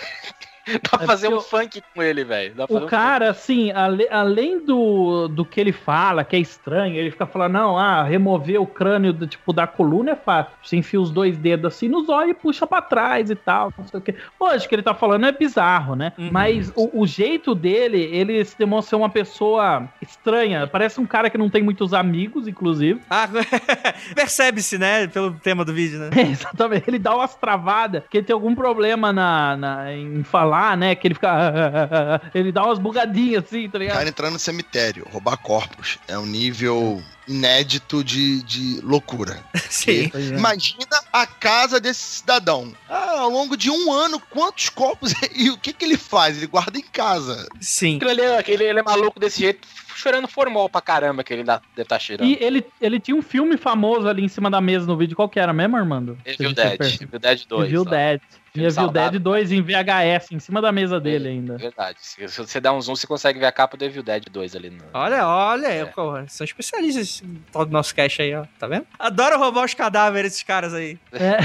[0.83, 2.55] Dá pra É fazer um porque funk com ele, velho.
[2.69, 7.11] O um cara, assim, ale- além do, do que ele fala, que é estranho, ele
[7.11, 10.53] fica falando, não, ah, remover o crânio do, tipo, da coluna é fácil.
[10.63, 13.87] Você enfia os dois dedos assim nos olhos e puxa pra trás e tal, não
[13.87, 14.15] sei o quê.
[14.41, 16.13] Lógico que ele tá falando é bizarro, né?
[16.19, 16.31] Uhum.
[16.33, 20.67] Mas o, o jeito dele, ele se demonstra ser uma pessoa estranha.
[20.67, 23.01] Parece um cara que não tem muitos amigos, inclusive.
[23.09, 23.29] Ah,
[24.15, 25.07] percebe-se, né?
[25.07, 26.11] Pelo tema do vídeo, né?
[26.17, 26.89] É, exatamente.
[26.89, 30.95] Ele dá umas travadas, que ele tem algum problema na, na- em falar, né?
[30.95, 32.21] Que ele fica.
[32.35, 33.97] ele dá umas bugadinhas assim, tá O ligado?
[33.97, 39.41] cara entrar no cemitério, roubar corpos, é um nível inédito de, de loucura.
[39.69, 40.09] Sim.
[40.11, 40.37] Pois é.
[40.37, 42.73] Imagina a casa desse cidadão.
[42.89, 46.37] Ah, ao longo de um ano, quantos corpos e o que, que ele faz?
[46.37, 47.47] Ele guarda em casa.
[47.61, 47.99] Sim.
[48.09, 49.67] Ali é- aquele- ele é maluco desse jeito,
[49.97, 52.29] chorando formol pra caramba que ele dá- deve estar cheirando.
[52.29, 55.17] E ele, ele tinha um filme famoso ali em cima da mesa no vídeo.
[55.17, 56.17] Qual que era mesmo, Armando?
[56.25, 57.67] Evil Dead, Evil Dead 2.
[57.69, 57.85] Evil.
[57.85, 58.21] Dead.
[58.57, 59.21] Filme Evil Dead saudável.
[59.21, 61.57] 2 em VHS, em cima da mesa dele ainda.
[61.57, 61.99] Verdade.
[62.01, 64.71] Se você dá um zoom, você consegue ver a capa do Evil Dead 2 ali.
[64.71, 64.85] No...
[64.93, 65.93] Olha, olha, É.
[66.29, 68.45] são especialistas em tal do nosso cast aí, ó.
[68.59, 68.87] Tá vendo?
[68.99, 70.99] Adoro roubar os cadáveres esses caras aí.
[71.13, 71.37] É.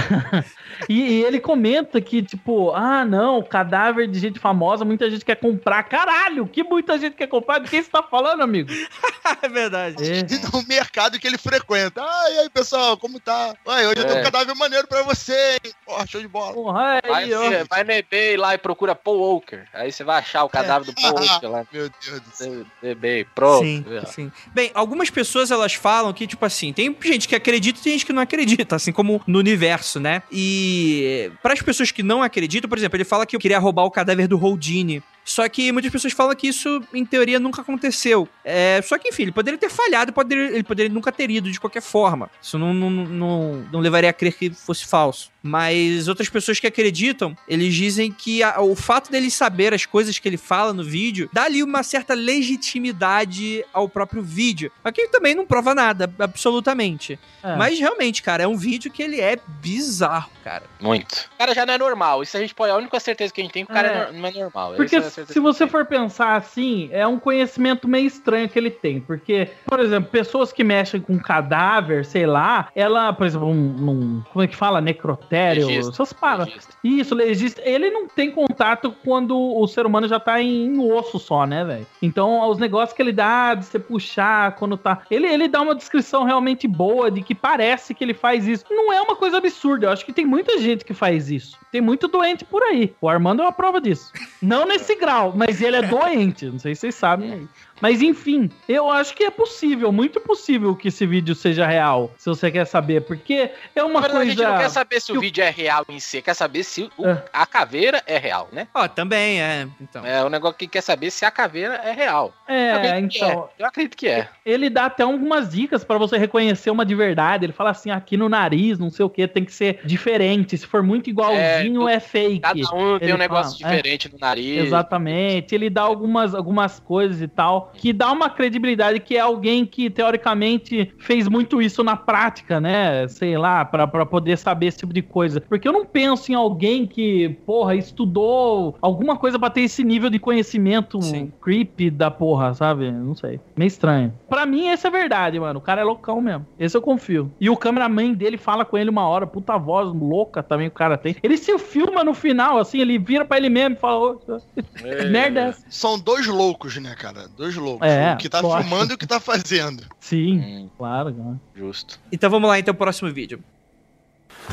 [0.90, 5.36] e, e ele comenta que, tipo, ah, não, cadáver de gente famosa, muita gente quer
[5.36, 5.84] comprar.
[5.84, 7.60] Caralho, que muita gente quer comprar?
[7.60, 8.70] De quem você tá falando, amigo?
[9.42, 10.04] é verdade.
[10.04, 10.20] É.
[10.20, 12.02] E no mercado que ele frequenta.
[12.02, 13.54] Ah, e aí, pessoal, como tá?
[13.68, 14.22] Ué, hoje eu tenho É.
[14.22, 15.74] um cadáver maneiro pra você, hein?
[15.86, 16.54] Porra, show de bola.
[16.54, 17.44] Porra, Vai, aí, ó.
[17.50, 19.62] você- vai no eBay lá e procura Paul Walker.
[19.74, 22.66] Aí você vai achar o cadáver do Paul Walker lá Meu Deus do céu.
[22.84, 23.26] eBay.
[23.36, 23.64] Pronto.
[23.66, 24.32] Sim, sim.
[24.54, 28.06] Bem, algumas pessoas elas falam que, tipo assim, tem gente que acredita e tem gente
[28.06, 30.22] que não acredita, assim como no universo, né?
[30.32, 33.84] E para as pessoas que não acreditam, por exemplo, ele fala que eu queria roubar
[33.84, 35.02] o cadáver do Houdini.
[35.24, 38.28] Só que muitas pessoas falam que isso, em teoria, nunca aconteceu.
[38.44, 41.60] É, só que, enfim, ele poderia ter falhado, poderia, ele poderia nunca ter ido de
[41.60, 42.30] qualquer forma.
[42.42, 45.30] Isso não, não, não, não levaria a crer que fosse falso.
[45.44, 50.20] Mas outras pessoas que acreditam, eles dizem que a- o fato dele saber as coisas
[50.20, 54.72] que ele fala no vídeo dá ali uma certa legitimidade ao próprio vídeo.
[54.84, 57.20] Aqui também não prova nada, absolutamente.
[57.44, 57.56] É.
[57.56, 60.64] Mas realmente, cara, é um vídeo que ele é bizarro, cara.
[60.80, 61.30] Muito.
[61.34, 62.22] O cara já não é normal.
[62.24, 62.72] Isso a gente pode.
[62.72, 64.10] A única certeza que a gente tem é que o cara É.
[64.10, 64.74] é não é normal.
[64.76, 69.00] Porque certeza se você for pensar assim, é um conhecimento meio estranho que ele tem.
[69.00, 74.24] Porque, por exemplo, pessoas que mexem com cadáver, sei lá, ela, por exemplo, um, num-
[74.32, 74.82] como é que fala?
[74.82, 75.92] Necrotério, Legista.
[75.92, 76.48] essas palavras.
[76.48, 76.74] Legista.
[76.84, 77.62] Isso, legista.
[77.64, 81.88] Ele não tem contato quando o ser humano já tá em osso só, né, velho?
[82.02, 85.02] Então, os negócios que ele dá de você puxar quando tá.
[85.12, 88.66] Ele, ele dá uma descrição realmente boa de que parece que ele faz isso.
[88.70, 89.88] Não é uma coisa absurda.
[89.88, 91.58] Eu acho que tem muita gente que faz isso.
[91.72, 92.94] Tem muito doente por aí.
[93.02, 94.12] O Armando é uma prova disso.
[94.42, 96.46] Não nesse grau, mas ele é doente.
[96.46, 97.48] Não sei se vocês sabem aí.
[97.82, 102.30] Mas enfim, eu acho que é possível, muito possível que esse vídeo seja real, se
[102.30, 104.52] você quer saber, porque é uma Na verdade, a gente coisa.
[104.52, 106.90] não quer saber se que o o- vídeo é real em si, quer saber se
[106.98, 107.24] o- É.
[107.34, 108.68] a caveira é real, né?
[108.74, 109.68] Ó, também é.
[109.82, 110.06] Então.
[110.06, 112.34] É o negócio que quer saber se a caveira é real.
[112.48, 113.50] Eu É, que então.
[113.58, 114.28] Eu acredito que é.
[114.46, 117.46] Ele dá até algumas dicas pra você reconhecer uma de verdade.
[117.46, 120.58] Ele fala assim: aqui no nariz, não sei o que, tem que ser diferente.
[120.58, 122.40] Se for muito igualzinho, é, fake.
[122.42, 123.76] Cada um tem Ele um negócio fala, é.
[123.78, 124.66] diferente no nariz.
[124.66, 129.66] Exatamente, ele dá algumas, algumas coisas e tal, que dá uma credibilidade que é alguém
[129.66, 133.08] que, teoricamente, fez muito isso na prática, né?
[133.08, 135.42] Sei lá, pra, pra poder saber esse tipo de coisa.
[135.42, 140.10] Porque eu não penso em alguém que, porra, estudou alguma coisa pra ter esse nível
[140.10, 141.32] de conhecimento Sim.
[141.42, 142.92] creepy da porra, sabe?
[142.92, 143.40] Não sei.
[143.56, 144.14] Meio estranho.
[144.30, 145.60] Pra mim, essa é verdade, mano.
[145.60, 146.46] O cara é loucão mesmo.
[146.60, 147.32] Esse eu confio.
[147.40, 150.98] E o cameraman dele fala com ele uma hora, puta voz louca também o cara
[150.98, 151.16] tem.
[151.22, 154.20] Ele se filma no final, assim, ele vira pra ele mesmo e fala, ô,
[155.10, 155.66] merda é essa?
[155.70, 157.28] São dois loucos, né, cara?
[157.38, 157.88] Dois loucos.
[157.88, 158.70] É, o que tá lógico.
[158.70, 159.84] filmando e o que tá fazendo.
[160.00, 161.40] Sim, Hum, claro, claro.
[161.56, 162.00] justo.
[162.12, 163.40] Então vamos lá, então, próximo vídeo.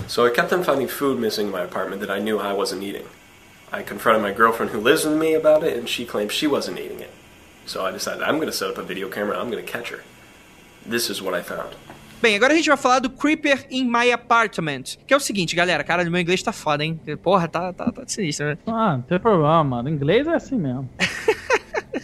[0.07, 2.83] So I kept on finding food missing in my apartment that I knew I wasn't
[2.85, 3.05] eating.
[3.73, 6.79] I confronted my girlfriend who lives with me about it, and she claimed she wasn't
[6.79, 7.11] eating it.
[7.67, 9.91] So I decided I'm going to set up a video camera, I'm going to catch
[9.91, 10.01] her.
[10.87, 11.75] This is what I found.
[12.23, 14.97] Bem, agora a gente vai falar do Creeper in My Apartment.
[15.07, 15.85] Que é o seguinte, galera.
[15.85, 16.99] Cara, meu inglês tá foda, hein?
[17.23, 18.59] Porra, tá, tá, tá sinistro, né?
[18.67, 19.89] Ah, não tem problema, mano.
[19.89, 20.89] Inglês é assim mesmo.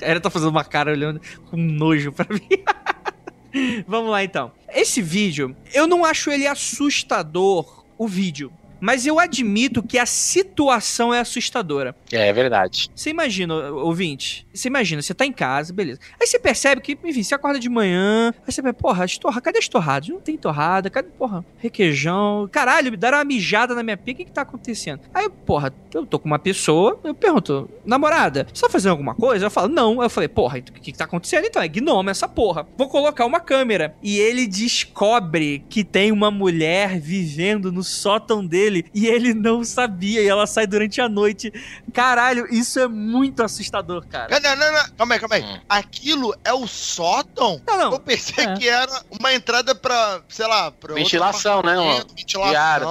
[0.00, 1.20] Ela tá fazendo uma cara olhando
[1.50, 2.64] com nojo pra mim.
[3.86, 4.52] Vamos lá, então.
[4.68, 8.52] Esse vídeo, eu não acho ele assustador, o vídeo.
[8.84, 11.96] Mas eu admito que a situação é assustadora.
[12.12, 12.90] É, é verdade.
[12.94, 16.00] Você imagina, ouvinte, você imagina, você tá em casa, beleza.
[16.20, 19.40] Aí você percebe que, enfim, você acorda de manhã, aí você vê, porra, as torra,
[19.40, 20.10] cadê as torradas?
[20.10, 22.46] Não tem torrada, cadê, porra, requeijão?
[22.52, 25.00] Caralho, me deram uma mijada na minha pia, o que que tá acontecendo?
[25.14, 29.46] Aí, porra, eu tô com uma pessoa, eu pergunto, namorada, você tá fazendo alguma coisa?
[29.46, 30.02] Eu falo, não.
[30.02, 31.62] Eu falei, porra, o que que tá acontecendo então?
[31.62, 32.66] É gnome essa porra.
[32.76, 33.94] Vou colocar uma câmera.
[34.02, 40.22] E ele descobre que tem uma mulher vivendo no sótão dele e ele não sabia
[40.22, 41.52] e ela sai durante a noite.
[41.92, 44.40] Caralho, isso é muito assustador, cara.
[44.40, 44.84] Não, não, não.
[44.96, 45.42] Calma aí, calma aí.
[45.42, 45.60] Hum.
[45.68, 47.60] Aquilo é o sótão?
[47.66, 47.98] Não, Eu não.
[48.00, 48.54] pensei É.
[48.54, 51.74] que era uma entrada pra, sei lá, pra Ventilação, né?
[52.16, 52.50] Ventilação.
[52.50, 52.86] Diário.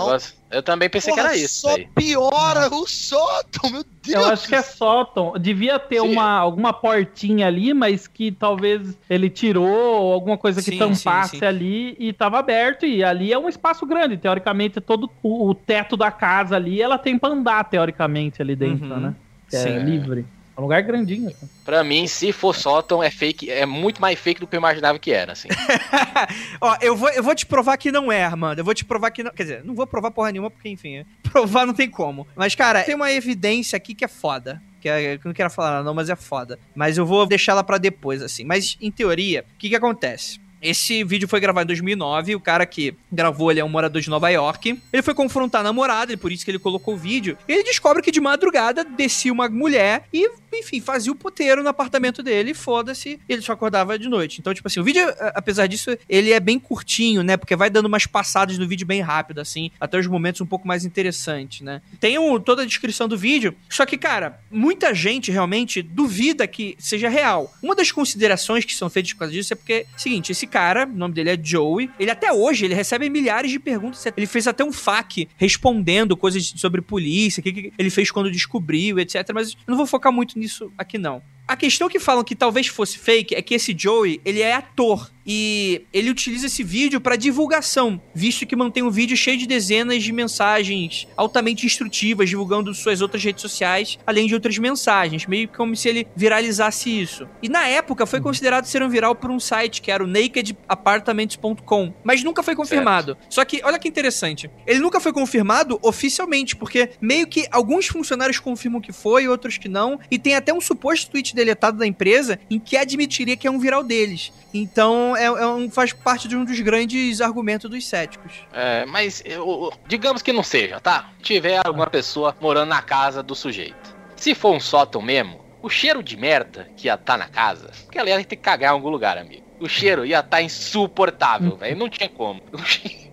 [0.54, 1.62] Eu também pensei Porra, que era isso.
[1.62, 1.88] Só daí.
[1.96, 4.24] piora o sótão, meu Deus.
[4.26, 5.34] Eu acho que é sótão.
[5.40, 6.12] Devia ter Sim.
[6.14, 11.32] uma, alguma portinha ali, mas que talvez ele tirou ou alguma coisa que Sim, tampasse
[11.32, 11.46] sim, sim.
[11.46, 12.86] ali e tava aberto.
[12.86, 14.16] E ali é um espaço grande.
[14.18, 18.86] Teoricamente, todo o, o teto da casa ali, ela tem pra andar, teoricamente, ali dentro,
[18.94, 19.00] Uhum.
[19.00, 19.16] né?
[19.50, 19.70] Que Sim.
[19.70, 20.26] É livre.
[20.56, 21.30] É um lugar grandinho.
[21.30, 21.50] assim.
[21.66, 25.00] Pra mim, se for sótão, é fake, é muito mais fake do que eu imaginava
[25.00, 25.48] que era, assim.
[26.62, 28.60] Ó, eu vou, eu vou te provar que não é, Armando.
[28.60, 29.32] Eu vou te provar que não.
[29.32, 32.28] Quer dizer, não vou provar porra nenhuma, porque, enfim, é- provar não tem como.
[32.36, 34.62] Mas, cara, tem uma evidência aqui que é foda.
[34.82, 36.60] Que é- eu não quero falar, não, mas é foda.
[36.76, 38.44] Mas eu vou deixar ela pra depois, assim.
[38.44, 40.42] Mas, em teoria, o que que acontece?
[40.62, 42.36] Esse vídeo foi gravado em 2009.
[42.36, 44.82] O cara que gravou ele é um morador de Nova York.
[44.94, 47.38] Ele foi confrontar a namorada, e por isso que ele colocou o vídeo.
[47.46, 51.70] E ele descobre que de madrugada descia uma mulher e, enfim, fazia o puteiro no
[51.70, 52.52] apartamento dele.
[52.52, 54.40] e Foda-se, ele só acordava de noite.
[54.40, 55.04] Então, tipo assim, o vídeo,
[55.36, 57.36] apesar disso, ele é bem curtinho, né?
[57.38, 60.68] Porque vai dando umas passadas no vídeo bem rápido, assim, até os momentos um pouco
[60.68, 61.82] mais interessantes, né?
[62.00, 63.56] Tem um- toda a descrição do vídeo.
[63.70, 67.54] Só que, cara, muita gente realmente duvida que seja real.
[67.62, 70.96] Uma das considerações que são feitas por causa disso é porque, seguinte, esse cara, o
[70.98, 74.06] nome dele é Joey, ele até hoje, ele recebe milhares de perguntas.
[74.16, 78.32] Ele fez até um FAQ respondendo coisas sobre polícia, o que, que ele fez quando
[78.32, 79.30] descobriu, etc.
[79.34, 81.22] Mas eu não vou focar muito nisso aqui, não.
[81.46, 85.12] A questão que falam que talvez fosse fake é que esse Joey, ele é ator.
[85.26, 90.04] E ele utiliza esse vídeo para divulgação, visto que mantém um vídeo cheio de dezenas
[90.04, 95.56] de mensagens altamente instrutivas, divulgando suas outras redes sociais, além de outras mensagens, meio que
[95.56, 97.28] como se ele viralizasse isso.
[97.42, 101.94] E na época foi considerado ser um viral por um site que era o nakedapartments.com,
[102.04, 103.18] mas nunca foi confirmado.
[103.30, 108.40] Só que, olha que interessante, ele nunca foi confirmado oficialmente, porque meio que alguns funcionários
[108.40, 112.40] confirmam que foi, outros que não, e tem até um suposto tweet deletado da empresa
[112.50, 114.32] em que admitiria que é um viral deles.
[114.54, 118.32] Então, é, é um, faz parte de um dos grandes argumentos dos céticos.
[118.54, 121.10] É, mas eu- digamos que não seja, tá?
[121.22, 123.96] Tiver alguma pessoa morando na casa do sujeito.
[124.16, 127.98] Se for um sótão mesmo, o cheiro de merda que ia estar na casa, porque
[127.98, 129.43] ela ia ter que cagar em algum lugar, amigo.
[129.64, 131.78] O cheiro ia estar insuportável, velho.
[131.78, 132.42] Não tinha como.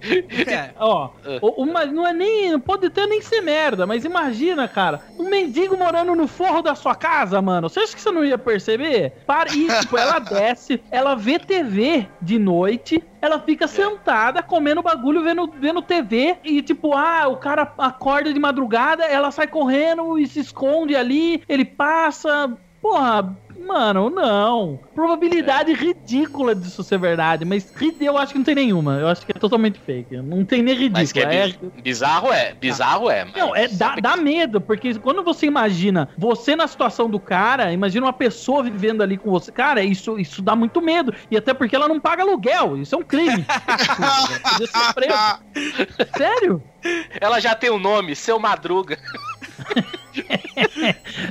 [0.46, 0.70] É.
[0.78, 1.10] Ó,
[1.58, 2.58] uma, não é nem.
[2.58, 6.94] Pode até nem ser merda, mas imagina, cara, um mendigo morando no forro da sua
[6.94, 7.68] casa, mano.
[7.68, 9.12] Você acha que você não ia perceber?
[9.26, 15.22] Para, e, tipo, ela desce, ela vê TV de noite, ela fica sentada comendo bagulho,
[15.22, 20.26] vendo, vendo TV, e tipo, ah, o cara acorda de madrugada, ela sai correndo e
[20.26, 22.56] se esconde ali, ele passa.
[22.80, 24.80] Porra, mano, não.
[24.94, 28.94] Probabilidade ridícula disso ser verdade, mas eu acho que não tem nenhuma.
[28.98, 30.16] Eu acho que é totalmente fake.
[30.16, 30.98] Não tem nem ridículo.
[31.00, 33.26] Mas que é, é- bi- bizarro é, bizarro é.
[33.36, 38.06] não, é, dá, dá medo, porque quando você imagina você na situação do cara, imagina
[38.06, 39.52] uma pessoa vivendo ali com você.
[39.52, 41.14] Cara, isso, isso dá muito medo.
[41.30, 42.78] E até porque ela não paga aluguel.
[42.78, 43.44] Isso é um crime.
[44.94, 45.40] Preso.
[46.16, 46.62] Sério?
[47.20, 48.98] Ela já tem o nome, Seu Madruga.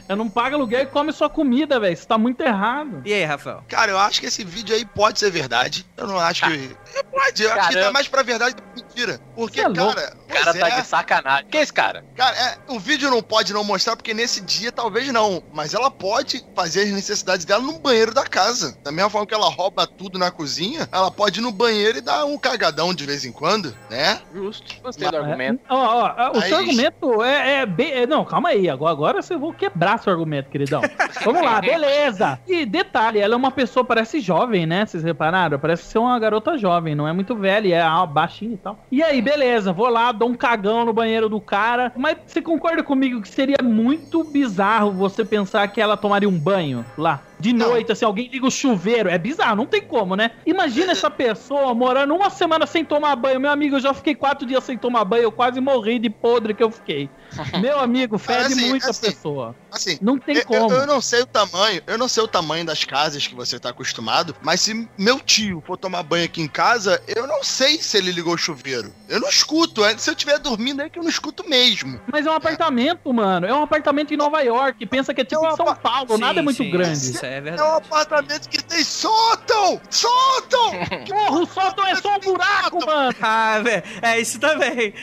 [0.09, 1.93] Ela não paga aluguel e come sua comida, velho.
[1.93, 3.03] Isso tá muito errado.
[3.05, 3.63] E aí, Rafael?
[3.67, 5.85] Cara, eu acho que esse vídeo aí pode ser verdade.
[5.95, 6.75] Eu não acho que.
[6.95, 7.91] É, pode, eu acho que tá Caramba.
[7.91, 9.19] mais pra verdade do que mentira.
[9.35, 10.17] Porque, é cara.
[10.29, 11.45] O cara tá é, de sacanagem.
[11.49, 12.05] Quem é esse cara?
[12.15, 15.41] Cara, é, o vídeo não pode não mostrar, porque nesse dia talvez não.
[15.53, 18.77] Mas ela pode fazer as necessidades dela no banheiro da casa.
[18.83, 22.01] Da mesma forma que ela rouba tudo na cozinha, ela pode ir no banheiro e
[22.01, 24.21] dar um cagadão de vez em quando, né?
[24.33, 24.75] Justo.
[24.83, 25.61] Gostei do argumento.
[25.69, 27.91] Ó, ó, ó, o Aí- seu argumento é, é bem.
[27.91, 28.69] é- não, calma aí.
[28.69, 30.81] Agora, agora você vou quebrar seu argumento, queridão.
[31.25, 32.39] Vamos lá, beleza.
[32.47, 34.85] E detalhe, ela é uma pessoa, parece jovem, né?
[34.85, 35.57] Vocês repararam?
[35.59, 38.79] Parece ser uma garota jovem, não é muito velha, é baixinha e tal.
[38.91, 41.93] E aí, beleza, vou lá, dou um cagão no banheiro do cara.
[41.95, 46.85] Mas você concorda comigo que seria muito bizarro você pensar que ela tomaria um banho
[46.97, 47.28] lá?
[47.39, 47.69] De Não.
[47.69, 49.09] noite, assim, alguém liga o chuveiro.
[49.09, 50.31] É bizarro, não tem como, né?
[50.45, 53.39] Imagina essa pessoa morando uma semana sem tomar banho.
[53.39, 55.23] Meu amigo, eu já fiquei quatro dias sem tomar banho.
[55.23, 57.09] Eu quase morri de podre que eu fiquei.
[57.61, 59.55] Meu amigo, fede Assim, muito a assim, pessoa.
[59.71, 60.71] Assim, Não tem eu, como.
[60.73, 63.59] eu- eu não sei o tamanho, eu não sei o tamanho das casas que você
[63.59, 67.77] tá acostumado, mas se meu tio for tomar banho aqui em casa, eu não sei
[67.77, 68.91] se ele ligou o chuveiro.
[69.07, 72.01] Eu não escuto, é- se eu estiver dormindo é que eu não escuto mesmo.
[72.11, 73.45] Mas é um apartamento, mano.
[73.45, 74.85] É um apartamento em Nova York.
[74.87, 76.17] Pensa que é tipo É um em São Paulo.
[76.17, 77.11] nada é Sim, muito sim, grande.
[77.11, 77.77] Isso é É um verdade.
[77.77, 79.81] apartamento que tem sótão!
[79.89, 80.71] Sótão!
[81.07, 83.15] Porra, o sótão é só um buraco, mano.
[83.21, 83.83] Ah, velho.
[84.01, 84.93] É isso também.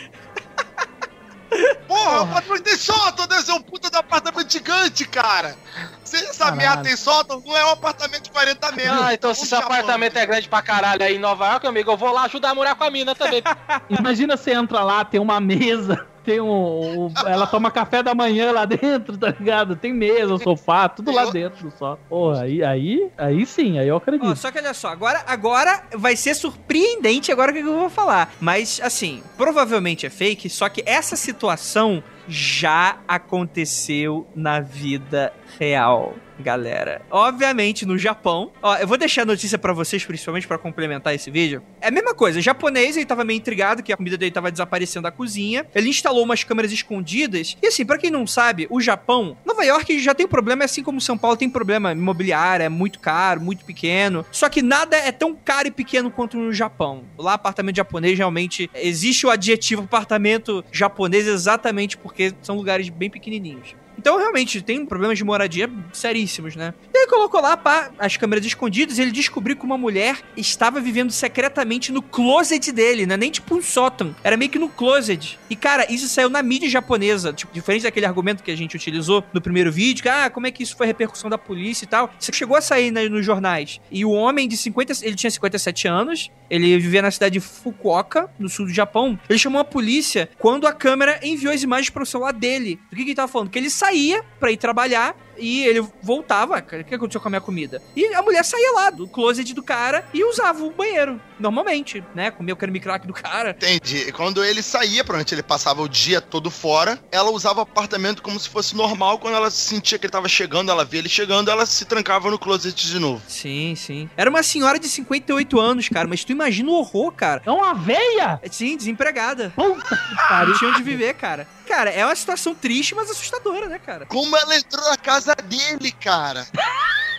[1.87, 5.57] Porra, o apartamento tem sótão, deve ser um puta de apartamento gigante, cara!
[6.05, 6.57] Se essa Caralho.
[6.57, 9.03] merda tem sótão, não é um apartamento de 40 metros.
[9.03, 11.97] Ah, então se esse apartamento é grande pra caralho aí em Nova York, amigo, eu
[11.97, 13.43] vou lá ajudar a morar com a mina também.
[13.89, 17.07] Imagina você entra lá, tem uma mesa, tem um.
[17.07, 19.77] um- ela toma café da manhã lá dentro, tá ligado?
[19.77, 21.97] Tem mesa, sofá, tudo lá dentro só.
[22.09, 24.35] Porra, aí, aí, aí sim, aí eu acredito.
[24.37, 28.33] só que olha só, agora, agora vai ser surpreendente agora o que eu vou falar.
[28.41, 36.14] Mas, assim, provavelmente é fake, só que essa situação já aconteceu na vida real.
[36.39, 41.14] Galera, obviamente no Japão, ó, eu vou deixar a notícia pra vocês, principalmente pra complementar
[41.14, 41.62] esse vídeo.
[41.81, 44.51] É a mesma coisa, o japonês ele tava meio intrigado que a comida dele tava
[44.51, 45.66] desaparecendo da cozinha.
[45.74, 47.57] Ele instalou umas câmeras escondidas.
[47.62, 51.01] E assim, pra quem não sabe, o Japão, Nova York já tem problema, assim como
[51.01, 54.24] São Paulo tem problema imobiliário, é muito caro, muito pequeno.
[54.31, 57.05] Só que nada é tão caro e pequeno quanto no Japão.
[57.16, 63.74] Lá, apartamento japonês, realmente, existe o adjetivo apartamento japonês exatamente porque são lugares bem pequenininhos.
[63.98, 66.74] Então, realmente, tem problemas de moradia seríssimos, né?
[66.92, 70.80] E ele colocou lá pá, as câmeras escondidas e ele descobriu que uma mulher estava
[70.80, 73.16] vivendo secretamente no closet dele, né?
[73.16, 74.14] Nem tipo um sótão.
[74.22, 75.38] Era meio que no closet.
[75.48, 77.32] E, cara, isso saiu na mídia japonesa.
[77.32, 80.50] Tipo, diferente daquele argumento que a gente utilizou no primeiro vídeo, que, ah, como é
[80.50, 82.10] que isso foi repercussão da polícia e tal.
[82.20, 83.80] Isso chegou a sair né, nos jornais.
[83.90, 84.92] E o homem de 50...
[85.02, 86.30] Ele tinha 57 anos.
[86.51, 89.18] Ele vivia na cidade de Fukuoka, no sul do Japão.
[89.28, 92.78] Ele chamou a polícia quando a câmera enviou as imagens para o celular dele.
[92.90, 93.51] Do que, que ele tava falando?
[93.51, 96.61] Que ele saía pra ir trabalhar e ele voltava.
[96.62, 97.82] "Cara, O que aconteceu com a minha comida?
[97.95, 102.30] E a mulher saía lá do closet do cara e usava o banheiro, normalmente, né?
[102.30, 103.51] Comia o creme crack do cara.
[103.51, 104.12] Entendi.
[104.12, 108.39] Quando ele saía, provavelmente ele passava o dia todo fora, ela usava o apartamento como
[108.39, 109.18] se fosse normal.
[109.18, 112.39] Quando ela sentia que ele tava chegando, ela via ele chegando, ela se trancava no
[112.39, 113.22] closet de novo.
[113.28, 114.09] Sim, sim.
[114.16, 117.43] Era uma senhora de 58 anos, cara, mas tu imagina o horror, cara.
[117.45, 118.41] É uma veia?
[118.51, 119.53] Sim, desempregada.
[119.55, 120.51] Puta que pariu.
[120.51, 121.47] Não tinha onde viver, cara.
[121.66, 124.06] Cara, é uma situação triste, mas assustadora, né, cara?
[124.06, 126.46] Como ela entrou na casa dele, cara?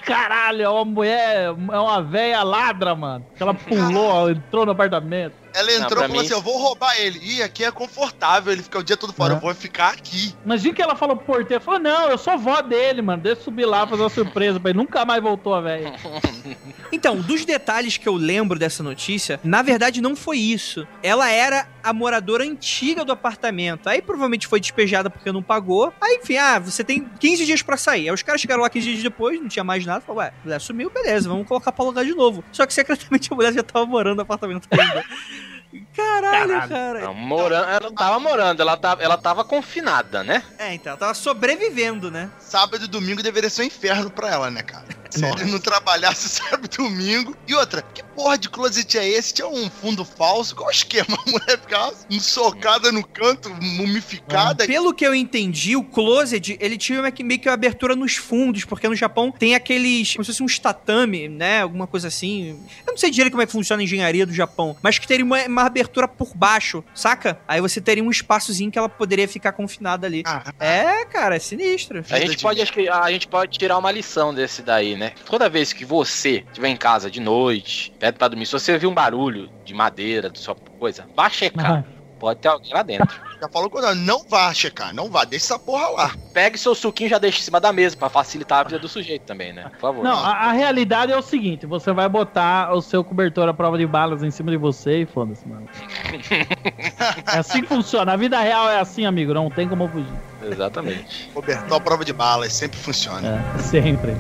[0.06, 3.26] Caralho, é uma mulher, é uma véia ladra, mano.
[3.38, 5.36] Ela pulou, entrou no apartamento.
[5.58, 7.20] Ela entrou e falou assim: Eu vou roubar ele.
[7.20, 8.54] Ih, aqui é confortável.
[8.54, 9.34] Ele fica o dia todo fora.
[9.34, 9.38] É.
[9.38, 10.36] Eu vou ficar aqui.
[10.46, 13.44] Imagina que ela falou pro porteiro, falou, não, eu sou vó dele, mano, deixa eu
[13.46, 14.78] subir lá fazer uma surpresa pra ele.
[14.78, 15.94] Nunca mais voltou a velha.
[16.90, 20.88] Então, dos detalhes que eu lembro dessa notícia, na verdade não foi isso.
[21.04, 23.90] Ela era a moradora antiga do apartamento.
[23.90, 25.94] Aí provavelmente foi despejada porque não pagou.
[26.00, 28.08] Aí, enfim, ah, você tem 15 dias pra sair.
[28.08, 30.00] Aí os caras chegaram lá 15 dias depois, não tinha mais nada.
[30.00, 32.42] Falaram, ué, a mulher sumiu, beleza, vamos colocar pra alugar de novo.
[32.54, 35.04] Só que secretamente a mulher já tava morando no apartamento ainda.
[35.96, 37.02] Caralho, cara.
[37.02, 40.44] Não, morando, ela não tava morando, ela tava, ela tava confinada, né?
[40.58, 42.30] É, então, ela tava sobrevivendo, né?
[42.40, 44.86] Sábado e domingo deveria ser um inferno pra ela, né, cara?
[45.10, 47.36] Se ele não trabalhasse sábado e domingo.
[47.48, 49.34] E outra, que porra de closet é esse?
[49.34, 50.56] Tinha um fundo falso?
[50.56, 51.18] Qual o esquema?
[51.26, 54.66] A mulher ficava socada no canto, mumificada.
[54.68, 58.16] Pelo que eu entendi, o closet, ele tinha meio que- meio que uma abertura nos
[58.16, 62.60] fundos, porque no Japão tem aqueles, como se fosse uns tatame, né, alguma coisa assim.
[62.86, 65.26] Eu não sei direito como é que funciona a engenharia do Japão, mas que teria
[65.26, 67.40] uma, uma abertura por baixo, saca?
[67.48, 70.24] Aí você teria um espaçozinho que ela poderia ficar confinada ali.
[70.26, 72.04] Ah, É, cara, é sinistro.
[72.10, 75.07] A gente pode, acho que a gente pode tirar uma lição desse daí, né?
[75.26, 78.88] Toda vez que você estiver em casa de noite, perto pra dormir, se você ouvir
[78.88, 81.80] um barulho de madeira, de sua coisa, vá checar.
[82.18, 83.22] Pode ter alguém lá dentro.
[83.40, 86.16] Já falou com ela, não vá checar, não vá, deixa essa porra lá.
[86.34, 88.90] Pegue seu suquinho e já deixa em cima da mesa pra facilitar a vida do
[88.90, 89.70] sujeito também, né?
[89.74, 90.04] Por favor.
[90.04, 93.78] Não, a, a realidade é o seguinte: você vai botar o seu cobertor à prova
[93.78, 95.68] de balas em cima de você e foda-se, mano.
[97.32, 98.14] é assim que funciona.
[98.14, 99.34] A vida real é assim, amigo.
[99.34, 100.14] Não tem como fugir.
[100.42, 101.30] Exatamente.
[101.34, 103.46] Cobertor à prova de balas, sempre funciona.
[103.56, 104.14] É, sempre.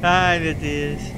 [0.00, 1.17] Ai, meu Deus.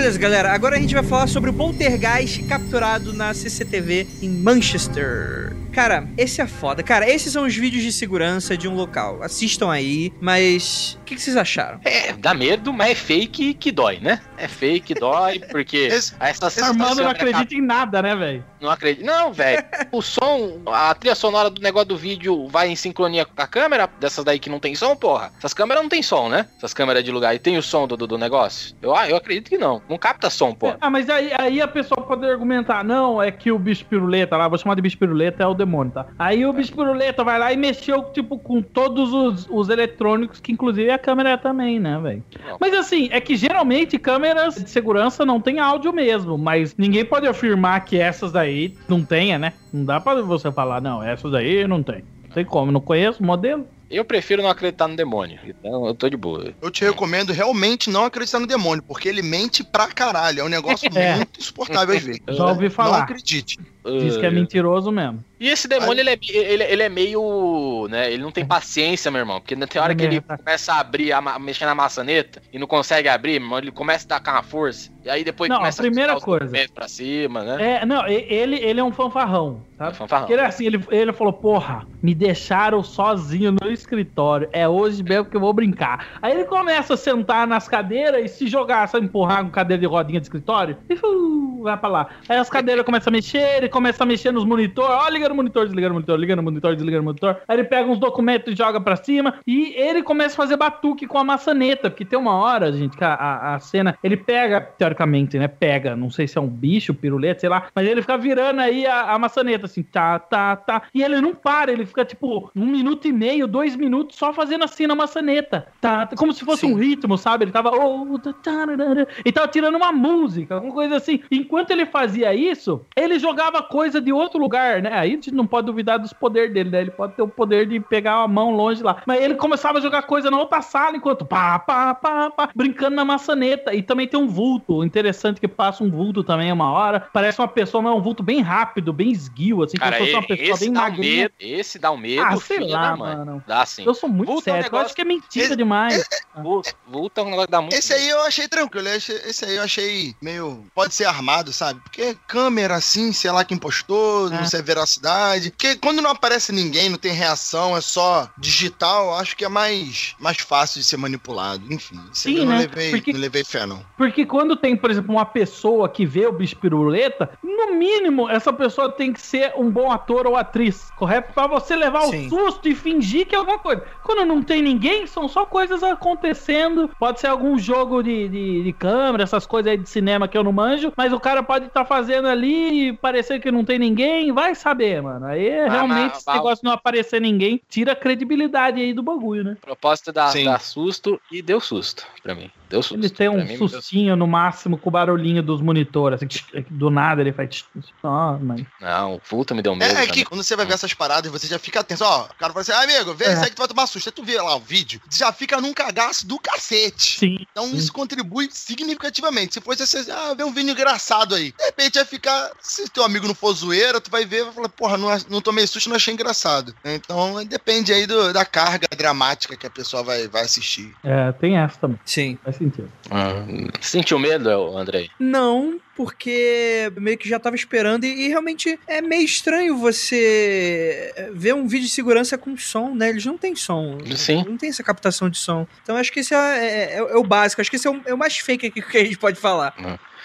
[0.00, 0.52] Beleza, galera.
[0.52, 5.52] Agora a gente vai falar sobre o poltergeist capturado na CCTV em Manchester.
[5.72, 6.82] Cara, esse é foda.
[6.82, 9.22] Cara, esses são os vídeos de segurança de um local.
[9.22, 11.80] Assistam aí, mas o que, que vocês acharam?
[11.84, 14.20] É, dá medo, mas é fake que dói, né?
[14.36, 18.44] É fake, dói, porque Esse- essa Armando não é acredita em nada, né, velho?
[18.60, 19.04] Não acredito.
[19.06, 19.62] Não, velho.
[19.92, 23.88] O som, a trilha sonora do negócio do vídeo vai em sincronia com a câmera,
[23.98, 25.32] dessas daí que não tem som, porra.
[25.38, 26.46] Essas câmeras não tem som, né?
[26.58, 27.34] Essas câmeras de lugar.
[27.34, 28.74] E tem o som do, do, do negócio?
[28.82, 29.80] Eu, ah, eu acredito que não.
[29.88, 30.76] Não capta som, porra.
[30.80, 34.46] Ah, mas aí, aí a pessoa pode argumentar, não, é que o bicho piruleta lá,
[34.48, 36.06] vou chamar de bicho piruleta, é o demônio, tá?
[36.18, 40.52] Aí o bicho piruleta vai lá e mexeu, tipo, com todos os, os eletrônicos, que
[40.52, 42.24] inclusive a câmera também, né, velho?
[42.46, 42.56] Não.
[42.60, 47.26] Mas assim, é que geralmente câmeras de segurança não tem áudio mesmo, mas ninguém pode
[47.26, 49.52] afirmar que essas daí não tenha, né?
[49.72, 52.04] Não dá pra você falar, não, essas daí não tem.
[52.24, 53.66] Não tem como, não conheço o modelo.
[53.90, 55.40] Eu prefiro não acreditar no demônio.
[55.44, 56.54] Então eu tô de boa.
[56.62, 60.38] Eu te recomendo realmente não acreditar no demônio, porque ele mente pra caralho.
[60.40, 61.16] É um negócio É.
[61.16, 62.22] muito insuportável às vezes.
[62.28, 62.98] Já ouvi Não falar.
[63.02, 63.58] acredite.
[63.84, 65.24] Diz que é Ah, mentiroso mesmo.
[65.38, 69.20] E esse demônio, ele é, ele, ele é meio, né, ele não tem paciência, meu
[69.20, 70.36] irmão, porque tem hora que ele Merda.
[70.36, 74.04] começa a abrir, a, mexer na maçaneta e não consegue abrir, meu irmão, ele começa
[74.04, 76.68] a dar com uma força, e aí depois Não, a começa primeira tirar os coisa.
[76.74, 77.78] pra cima, né?
[77.80, 79.96] É, não, ele, ele é um fanfarrão, sabe?
[79.96, 80.26] Fanfarrão.
[80.26, 84.46] Porque Ele é assim, ele, ele falou, porra, me deixaram sozinho no escritório.
[84.52, 86.06] É hoje mesmo que eu vou brincar.
[86.20, 89.86] Aí ele começa a sentar nas cadeiras e se jogar, sabe, empurrar com cadeira de
[89.86, 90.76] rodinha de escritório.
[90.86, 92.08] E uh, vai pra lá.
[92.28, 94.90] Aí as cadeiras começam a mexer, ele começa a mexer nos monitores.
[94.90, 97.36] Ó, liga no monitor, desliga no monitor, liga no monitor, desliga no monitor.
[97.48, 99.34] Aí ele pega uns documentos e joga pra cima.
[99.46, 101.90] E ele começa a fazer batuque com a maçaneta.
[101.90, 103.96] Porque tem uma hora, gente, que a, a, a cena.
[104.02, 105.48] Ele pega, teoricamente, né?
[105.48, 107.68] Pega, não sei se é um bicho, piruleta, sei lá.
[107.74, 110.82] Mas ele fica virando aí a, a maçaneta, assim, tá, tá, tá.
[110.94, 114.64] E ele não para, ele fica tipo um minuto e meio, dois minutos só fazendo
[114.64, 115.66] assim na maçaneta.
[115.80, 116.72] Tá, tá, como se fosse Sim.
[116.72, 117.44] um ritmo, sabe?
[117.44, 117.70] Ele tava.
[117.70, 121.20] Oh, tá, tararara, e tava tirando uma música, alguma coisa assim.
[121.30, 124.90] Enquanto ele fazia isso, ele jogava coisa de outro lugar, né?
[124.92, 126.80] Aí a gente não pode duvidar dos poderes dele, né?
[126.82, 129.02] Ele pode ter o poder de pegar a mão longe lá.
[129.06, 132.96] Mas ele começava a jogar coisa na outra sala enquanto pá, pá, pá, pá, brincando
[132.96, 133.74] na maçaneta.
[133.74, 137.08] E também tem um vulto interessante que passa um vulto também uma hora.
[137.12, 140.12] Parece uma pessoa, mas é um vulto bem rápido, bem esguio, assim, Cara, se fosse
[140.14, 141.22] uma pessoa esse bem dá um magrinha.
[141.22, 143.16] medo, esse dá um medo, Ah, sei filho lá, mãe.
[143.16, 143.42] mano.
[143.46, 143.84] Dá sim.
[143.86, 146.04] Eu sou muito Vulto é um sério, eu negócio- acho que é mentira Esse- demais.
[146.42, 148.88] Vulto, vulto é um negócio que dá muito Esse aí eu achei tranquilo.
[148.88, 150.64] Esse, esse aí eu achei meio.
[150.74, 151.80] Pode ser armado, sabe?
[151.80, 154.44] Porque câmera assim, sei lá quem postou, não É.
[154.46, 155.50] sei a veracidade.
[155.50, 160.14] Porque quando não aparece ninguém, não tem reação, é só digital, acho que é mais,
[160.20, 161.64] mais fácil de ser manipulado.
[161.68, 162.58] Enfim, Sim, eu não né?
[162.60, 163.84] levei, Porque- não levei fé, não.
[163.96, 168.52] Porque quando tem, por exemplo, uma pessoa que vê o bicho piruleta, no mínimo, essa
[168.52, 171.32] pessoa tem que ser um bom ator ou atriz, correto?
[171.34, 172.26] Pra você levar Sim.
[172.26, 173.82] o susto e fingir que é alguma coisa.
[174.04, 176.90] Quando não tem ninguém, são só coisas acontecendo.
[176.98, 180.44] Pode ser algum jogo de, de, de câmera, essas coisas aí de cinema que eu
[180.44, 184.32] não manjo, mas o cara pode estar fazendo ali e parecer que não tem ninguém,
[184.32, 185.26] vai saber, mano.
[185.26, 189.44] Aí realmente mas- esse negócio de não aparecer ninguém tira a credibilidade aí do bagulho,
[189.44, 189.56] né?
[189.60, 192.50] propósito da, dar susto e deu susto pra mim.
[192.70, 192.98] Deu susto.
[192.98, 196.16] Ele tem um mim, sustinho no máximo com o barulhinho dos monitores.
[196.16, 197.64] Assim, tch, do nada ele faz.
[198.02, 198.64] Ah, mas.
[198.80, 199.94] Não, o Fulton me deu medo.
[199.94, 202.04] É, é que quando você vai ver essas paradas, você já fica tenso.
[202.04, 203.32] Ó, o cara fala assim, ah, amigo, vê É.
[203.34, 204.08] isso aí que tu vai tomar susto.
[204.08, 207.18] Aí tu vê lá o vídeo, tu já fica num cagaço do cacete.
[207.18, 207.38] Sim.
[207.50, 209.54] Então isso contribui significativamente.
[209.54, 211.52] Se fosse assim, ah, vê um vídeo engraçado aí.
[211.52, 214.52] De repente vai ficar, se teu amigo não for zoeira, tu vai ver e vai
[214.52, 216.74] falar, porra, não, não tomei susto, não achei engraçado.
[216.84, 220.94] Então depende aí do- da carga dramática que a pessoa vai, vai assistir.
[221.04, 221.98] É, tem essa também.
[222.04, 222.38] Sim.
[222.44, 222.90] Faz sentido.
[223.10, 223.44] Ah,
[223.80, 225.10] sentiu medo, Andrei?
[225.18, 231.54] Não, porque meio que já tava esperando e, e realmente é meio estranho você ver
[231.54, 233.08] um vídeo de segurança com som, né?
[233.10, 233.98] Eles não têm som.
[234.16, 234.44] Sim.
[234.46, 235.66] Não tem essa captação de som.
[235.82, 237.60] Então acho que esse é, é- é o básico.
[237.60, 239.72] Acho que esse é o, é o mais fake aqui que a gente pode falar.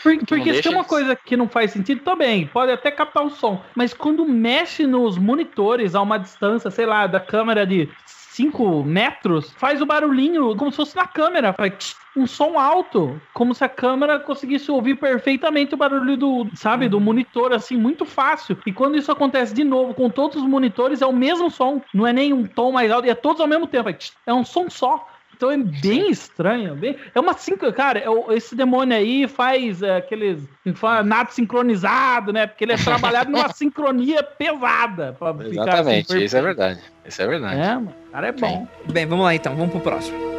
[0.04, 3.26] Por- porque se deixa tem uma coisa que não faz sentido, também, pode até captar
[3.26, 3.62] o som.
[3.74, 7.90] Mas quando mexe nos monitores a uma distância, sei lá, da câmera de
[8.36, 11.54] 5 metros, faz o barulhinho como se fosse na câmera.
[11.54, 16.90] Faz um som alto, como se a câmera conseguisse ouvir perfeitamente o barulho do, sabe,
[16.90, 18.58] do monitor, assim, muito fácil.
[18.66, 21.82] E quando isso acontece de novo com todos os monitores, é o mesmo som.
[21.94, 23.90] Não é nem um tom mais alto, é todos ao mesmo tempo.
[24.26, 25.08] É um som só.
[25.36, 26.76] Então é bem estranho.
[26.76, 26.96] Bem...
[27.14, 27.72] É uma cinco.
[27.74, 30.40] Cara, é esse demônio aí faz é, aqueles.
[30.76, 32.48] fala nada sincronizado, né?
[32.48, 35.16] Porque ele é trabalhado numa sincronia pesada.
[35.18, 36.80] Pra ficar assim, Exatamente, isso é verdade.
[37.06, 37.60] Isso é verdade.
[37.60, 37.94] É, mano.
[38.08, 38.68] O cara é bom.
[38.92, 40.35] Bem, vamos lá então, vamos pro próximo.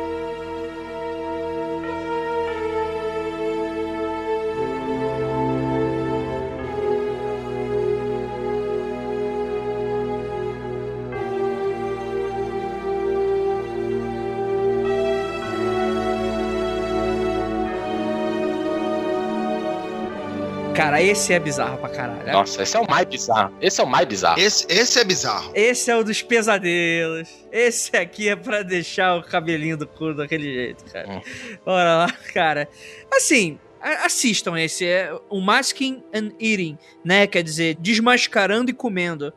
[20.96, 22.32] Cara, esse é bizarro pra caralho.
[22.32, 23.54] Nossa, esse é o mais bizarro.
[23.60, 24.40] Esse é o mais bizarro.
[24.40, 25.52] Esse, esse é bizarro.
[25.54, 27.28] Esse é o dos pesadelos.
[27.52, 31.06] Esse aqui é pra deixar o cabelinho do cu daquele jeito, cara.
[31.10, 31.20] Hum.
[31.66, 32.66] Bora lá, cara.
[33.12, 34.86] Assim, assistam esse.
[34.86, 37.26] É o Masking and Eating, né?
[37.26, 39.34] Quer dizer, desmascarando e comendo.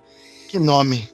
[0.47, 1.10] Que nome.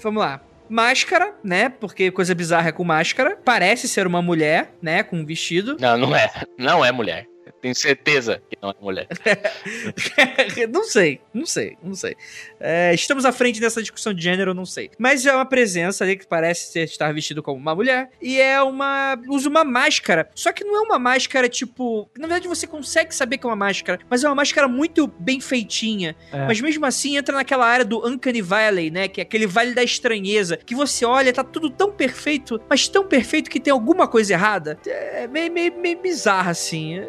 [0.00, 0.40] Vamos lá.
[0.68, 1.70] Máscara, né?
[1.70, 3.36] Porque coisa bizarra é com máscara.
[3.44, 5.02] Parece ser uma mulher, né?
[5.02, 5.76] Com um vestido.
[5.80, 6.30] Não, não é.
[6.56, 7.26] Não é mulher.
[7.60, 9.08] Tenho certeza que não é mulher.
[10.72, 12.16] não sei, não sei, não sei.
[12.58, 14.90] É, estamos à frente dessa discussão de gênero, não sei.
[14.98, 18.10] Mas é uma presença ali que parece ser, estar vestido como uma mulher.
[18.20, 19.18] E é uma.
[19.28, 20.28] usa uma máscara.
[20.34, 22.10] Só que não é uma máscara tipo.
[22.16, 25.40] Na verdade, você consegue saber que é uma máscara, mas é uma máscara muito bem
[25.40, 26.16] feitinha.
[26.32, 26.46] É.
[26.46, 29.08] Mas mesmo assim entra naquela área do Uncanny Valley, né?
[29.08, 30.56] Que é aquele vale da estranheza.
[30.56, 34.78] Que você olha, tá tudo tão perfeito, mas tão perfeito que tem alguma coisa errada.
[34.86, 37.00] É meio, meio, meio bizarro, assim.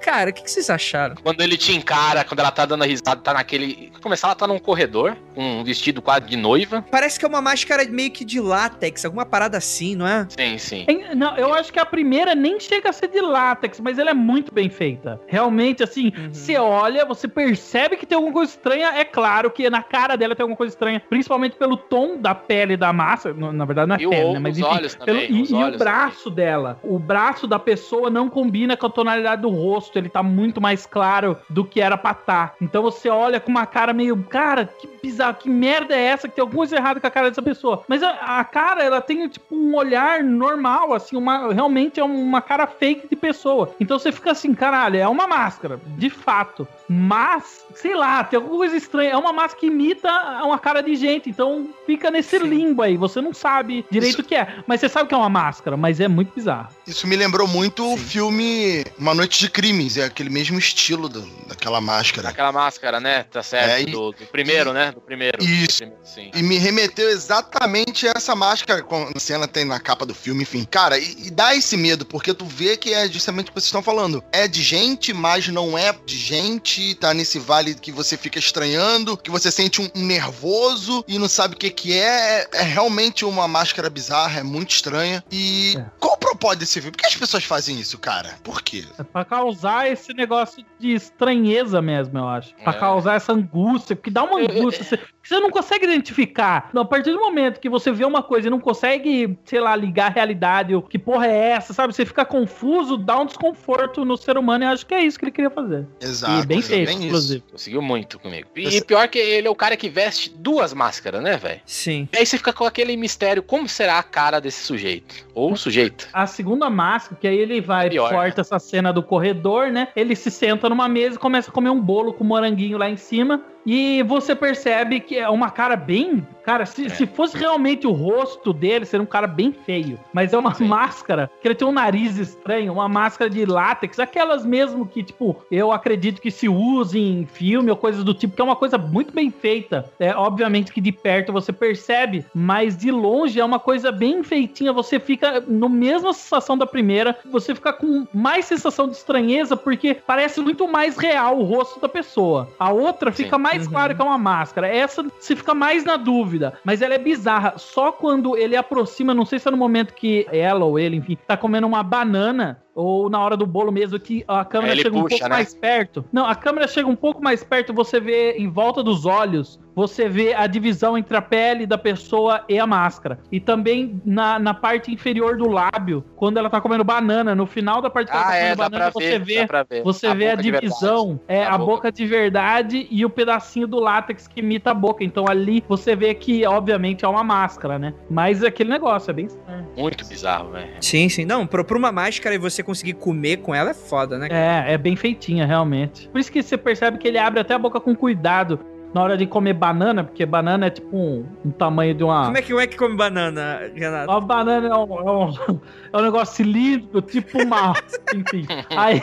[0.00, 1.14] Cara, o que, que vocês acharam?
[1.22, 3.92] Quando ele te encara, quando ela tá dando risada, tá naquele.
[4.02, 6.84] Começar, ela tá num corredor, com um vestido quase de noiva.
[6.90, 10.26] Parece que é uma máscara meio que de látex, alguma parada assim, não é?
[10.30, 10.86] Sim, sim.
[11.14, 14.14] Não, eu acho que a primeira nem chega a ser de látex, mas ela é
[14.14, 15.20] muito bem feita.
[15.26, 16.32] Realmente, assim, Uhum.
[16.32, 18.88] você olha, você percebe que tem alguma coisa estranha.
[18.94, 22.76] É claro que na cara dela tem alguma coisa estranha, principalmente pelo tom da pele
[22.76, 23.32] da massa.
[23.34, 24.38] Na verdade, não é E o- pele, né?
[24.38, 26.78] Mas os enfim, olhos pelo- também, e, os e o olhos braço dela.
[26.82, 29.73] O braço da pessoa não combina com a tonalidade do rosto.
[29.98, 32.54] Ele tá muito mais claro do que era pra estar.
[32.60, 36.28] Então você olha com uma cara meio, cara, que bizarro, que merda é essa?
[36.28, 37.82] Que tem alguma coisa errada com a cara dessa pessoa.
[37.88, 42.40] Mas a, a cara, ela tem tipo um olhar normal, assim, uma, realmente é uma
[42.40, 43.74] cara fake de pessoa.
[43.80, 46.66] Então você fica assim, caralho, é uma máscara, de fato.
[46.88, 49.10] Mas, sei lá, tem alguma coisa estranha.
[49.10, 50.08] É uma máscara que imita
[50.44, 51.28] uma cara de gente.
[51.30, 52.96] Então fica nesse limbo aí.
[52.96, 54.56] Você não sabe direito Isso- o que é.
[54.66, 56.68] Mas você sabe que é uma máscara, mas é muito bizarro.
[56.86, 61.22] Isso me lembrou muito o filme Uma Noite de Crimes, é aquele mesmo estilo do-
[61.46, 62.28] daquela máscara.
[62.28, 63.22] Aquela máscara, né?
[63.24, 63.70] Tá certo.
[63.70, 64.92] É, e- do, do primeiro, né?
[64.92, 65.42] Do primeiro.
[65.42, 65.84] Isso.
[65.86, 66.30] Do primeiro, sim.
[66.34, 70.42] E me remeteu exatamente a essa máscara, com a cena tem na capa do filme,
[70.42, 70.66] enfim.
[70.70, 73.64] Cara, e, e dá esse medo, porque tu vê que é justamente o que vocês
[73.66, 74.22] estão falando.
[74.32, 79.16] É de gente, mas não é de gente, tá nesse vale que você fica estranhando,
[79.16, 82.40] que você sente um, um nervoso e não sabe o que que é.
[82.42, 82.48] é.
[82.52, 85.24] é realmente uma máscara bizarra, é muito estranha.
[85.32, 85.84] E É.
[85.98, 86.90] qual o propósito desse filme?
[86.90, 88.36] Por que as pessoas fazem isso, cara?
[88.42, 88.84] Por quê?
[88.98, 89.53] É pra causar
[89.88, 92.54] esse negócio de estranheza mesmo, eu acho.
[92.56, 92.76] Pra É.
[92.78, 94.84] causar essa angústia, porque dá uma angústia.
[94.84, 96.70] Você, você não consegue identificar.
[96.74, 100.10] A partir do momento que você vê uma coisa e não consegue, sei lá, ligar
[100.10, 101.94] a realidade, o que porra é essa, sabe?
[101.94, 105.18] Você fica confuso, dá um desconforto no ser humano e eu acho que é isso
[105.18, 105.86] que ele queria fazer.
[106.00, 106.42] Exato.
[106.42, 107.06] e bem feito, bem isso.
[107.06, 107.44] inclusive.
[107.50, 108.48] Conseguiu muito comigo.
[108.54, 111.60] E, Você- pior que ele é o cara que veste duas máscaras, né, velho?
[111.64, 112.08] Sim.
[112.12, 115.14] E aí você fica com aquele mistério, como será a cara desse sujeito?
[115.34, 116.06] Ou sujeita.
[116.12, 119.88] A segunda máscara, que aí ele vai, Pior, corta essa cena do corredor, né?
[119.96, 122.96] Ele se senta numa mesa e começa a comer um bolo com moranguinho lá em
[122.96, 123.40] cima.
[123.66, 126.26] E você percebe que é uma cara bem.
[126.44, 129.98] Cara, se, se fosse realmente o rosto dele, seria um cara bem feio.
[130.12, 134.44] Mas é uma máscara, que ele tem um nariz estranho, uma máscara de látex, aquelas
[134.44, 138.42] mesmo que, tipo, eu acredito que se use em filme ou coisas do tipo, que
[138.42, 139.90] é uma coisa muito bem feita.
[139.98, 144.72] É, obviamente que de perto você percebe, mas de longe é uma coisa bem feitinha.
[144.72, 149.94] Você fica no mesma sensação da primeira, você fica com mais sensação de estranheza, porque
[150.06, 152.50] parece muito mais real o rosto da pessoa.
[152.58, 154.68] A outra fica mais claro que é uma máscara.
[154.68, 157.54] Essa se fica mais na dúvida, mas ela é bizarra.
[157.56, 161.16] Só quando ele aproxima, não sei se é no momento que ela ou ele, enfim,
[161.26, 162.60] tá comendo uma banana.
[162.74, 165.36] Ou na hora do bolo mesmo, que a câmera Ele chega um puxa, pouco né?
[165.36, 166.04] mais perto.
[166.12, 170.08] Não, a câmera chega um pouco mais perto, você vê em volta dos olhos, você
[170.08, 173.18] vê a divisão entre a pele da pessoa e a máscara.
[173.30, 177.80] E também na, na parte inferior do lábio, quando ela tá comendo banana, no final
[177.80, 180.14] da parte que ela Ah, tá é, comendo dá banana, você ver, vê, você A
[180.14, 181.72] vê a divisão, é A a, boca.
[181.74, 181.92] boca.
[181.92, 185.04] de verdade e o pedacinho do látex que imita a boca.
[185.04, 187.94] Então ali você vê que, obviamente, é uma máscara, né?
[188.10, 189.66] Mas aquele negócio é bem estranho.
[189.76, 190.70] Muito bizarro, velho.
[190.80, 191.24] Sim, sim.
[191.24, 194.28] Não, pra, pra uma máscara e você conseguir comer com ela é foda, né?
[194.30, 196.08] É, é bem feitinha, realmente.
[196.08, 198.58] Por isso que você percebe que ele abre até a boca com cuidado
[198.94, 202.26] na hora de comer banana, porque banana é tipo um, um tamanho de uma.
[202.26, 204.08] Como é que, como é que come banana, Renato?
[204.08, 205.60] A banana é um, é um,
[205.92, 207.74] é um negócio cilíndrico, tipo uma.
[208.14, 208.46] Enfim.
[208.70, 209.02] Aí,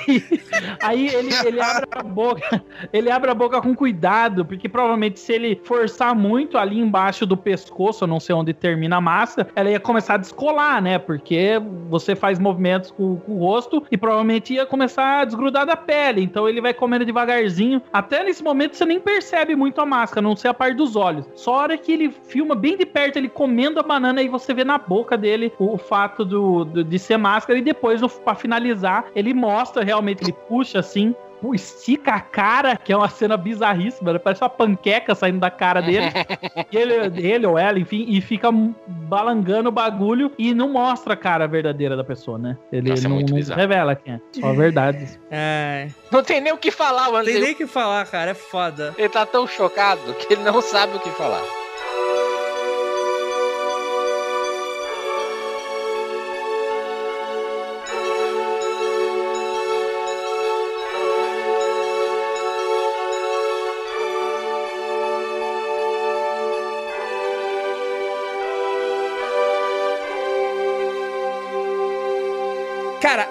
[0.82, 2.64] aí ele, ele abre a boca.
[2.94, 7.36] Ele abre a boca com cuidado, porque provavelmente se ele forçar muito ali embaixo do
[7.36, 10.98] pescoço, eu não sei onde termina a máscara, ela ia começar a descolar, né?
[11.00, 15.76] Porque você faz movimentos com, com o rosto e provavelmente ia começar a desgrudar da
[15.76, 16.24] pele.
[16.24, 17.82] Então ele vai comendo devagarzinho.
[17.92, 21.25] Até nesse momento você nem percebe muito a máscara, não ser a parte dos olhos.
[21.36, 24.53] Só a hora que ele filma bem de perto, ele comendo a banana, e você
[24.53, 27.59] vê na boca dele o, fato do, do- de ser máscara.
[27.59, 31.15] E depois, pra finalizar, ele mostra realmente, ele puxa assim.
[31.54, 34.20] Estica a cara, que é uma cena bizarríssima, né?
[34.20, 36.08] parece uma panqueca saindo da cara dele.
[36.72, 41.18] e ele, ele ou ela, enfim, e fica balangando o bagulho e não mostra a
[41.18, 42.58] cara verdadeira da pessoa, né?
[42.72, 44.22] Ele Nossa, é não, muito não revela quem é.
[44.32, 45.20] Só a verdade.
[45.34, 45.88] É.
[46.12, 47.24] Não tem nem o que falar, mano.
[47.24, 48.32] Tem Ele, nem o que falar, cara.
[48.32, 48.94] É foda.
[48.98, 51.42] ele tá tão chocado que ele não sabe o que falar.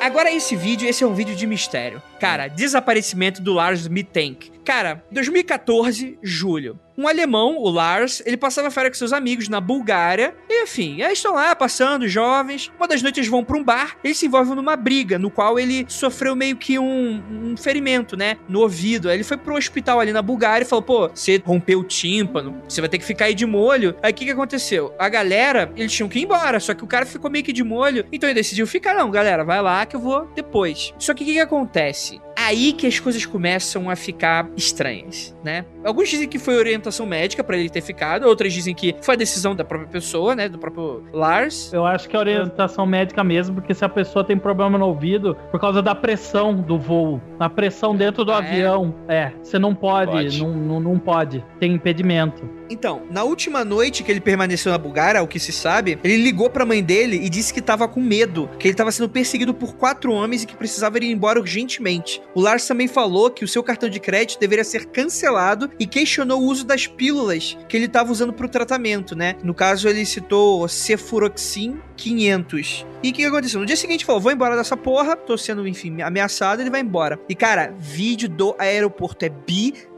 [0.01, 2.03] Agora esse vídeo, esse é um vídeo de mistério.
[2.19, 4.51] Cara, desaparecimento do Lars Mittank.
[4.65, 6.79] Cara, 2014, julho.
[7.01, 10.35] Um alemão, o Lars, ele passava férias com seus amigos na Bulgária.
[10.47, 12.71] E, enfim, eles estão lá passando, jovens.
[12.79, 13.97] Uma das noites vão pra um bar.
[14.05, 18.37] Eles se envolvem numa briga, no qual ele sofreu meio que um, um ferimento, né?
[18.47, 19.09] No ouvido.
[19.09, 22.61] Aí ele foi pro hospital ali na Bulgária e falou: pô, você rompeu o tímpano,
[22.69, 23.97] você vai ter que ficar aí de molho.
[24.03, 24.95] Aí o que, que aconteceu?
[24.99, 27.65] A galera, eles tinham que ir embora, só que o cara ficou meio que de
[27.65, 28.05] molho.
[28.13, 30.93] Então ele decidiu ficar, não, galera, vai lá que eu vou depois.
[30.99, 32.21] Só que o que, que acontece?
[32.51, 35.65] Aí que as coisas começam a ficar estranhas, né?
[35.85, 39.17] Alguns dizem que foi orientação médica pra ele ter ficado, outros dizem que foi a
[39.17, 40.49] decisão da própria pessoa, né?
[40.49, 41.73] Do próprio Lars.
[41.73, 45.37] Eu acho que é orientação médica mesmo, porque se a pessoa tem problema no ouvido,
[45.53, 48.35] por causa da pressão do voo, a pressão dentro do é?
[48.35, 50.43] avião, é, você não pode, Pode.
[50.43, 52.60] Não, não, não pode, tem impedimento.
[52.71, 56.49] Então, na última noite que ele permaneceu na Bulgária, o que se sabe, ele ligou
[56.49, 59.75] pra mãe dele e disse que tava com medo, que ele tava sendo perseguido por
[59.75, 62.23] quatro homens e que precisava ir embora urgentemente.
[62.33, 66.41] O Lars também falou que o seu cartão de crédito deveria ser cancelado e questionou
[66.41, 69.35] o uso das pílulas que ele tava usando pro tratamento, né?
[69.43, 72.87] No caso, ele citou Cefuroxim 500.
[73.03, 73.61] E o que aconteceu?
[73.61, 77.19] No dia seguinte, falou: vou embora dessa porra, tô sendo, enfim, ameaçado, ele vai embora.
[77.29, 79.29] E cara, vídeo do aeroporto é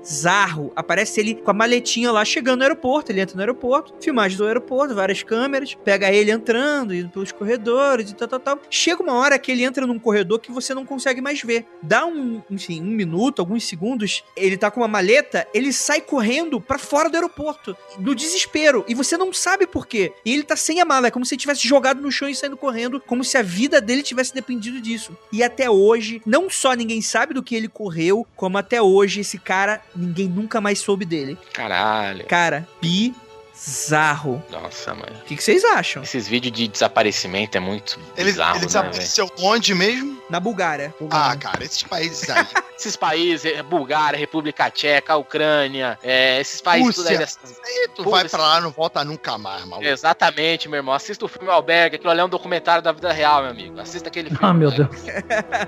[0.02, 0.72] bizarro.
[0.74, 3.10] Aparece ele com a maletinha lá chegando no aeroporto.
[3.10, 8.10] Ele entra no aeroporto, filmagem do aeroporto, várias câmeras, pega ele entrando, indo pelos corredores
[8.10, 8.60] e tal, tal, tal.
[8.68, 11.66] Chega uma hora que ele entra num corredor que você não consegue mais ver.
[11.82, 16.60] Dá um, enfim, um minuto, alguns segundos, ele tá com uma maleta, ele sai correndo
[16.60, 18.84] pra fora do aeroporto, no desespero.
[18.88, 20.12] E você não sabe por quê.
[20.24, 22.34] E ele tá sem a mala, é como se ele tivesse jogado no chão e
[22.34, 25.16] saindo correndo, como se a vida dele tivesse dependido disso.
[25.32, 29.38] E até hoje, não só ninguém sabe do que ele correu, como até hoje esse
[29.38, 31.38] cara, ninguém nunca mais soube dele.
[31.52, 32.26] Caralho.
[32.26, 32.66] Cara,
[33.64, 34.42] bizarro.
[34.50, 35.12] Nossa, mano.
[35.20, 36.02] O que, que vocês acham?
[36.02, 40.20] Esses vídeos de desaparecimento é muito Ele, bizarro, ele né, desapareceu onde mesmo?
[40.28, 40.94] Na Bulgária.
[41.10, 42.44] Ah, cara, esses países aí.
[42.82, 47.38] Esses países, é, Bulgária, República Tcheca, Ucrânia, é, esses países tudo aí Rússia.
[47.42, 47.60] dessas...
[47.64, 49.86] aí tu Pô, vai esse- pra lá não volta nunca mais, maluco.
[49.86, 50.92] Exatamente, meu irmão.
[50.92, 53.78] Assista o filme Albergue, aquilo ali é um documentário da vida real, meu amigo.
[53.80, 54.44] Assista aquele filme.
[54.44, 54.78] Ah, meu né?
[54.78, 55.00] Deus.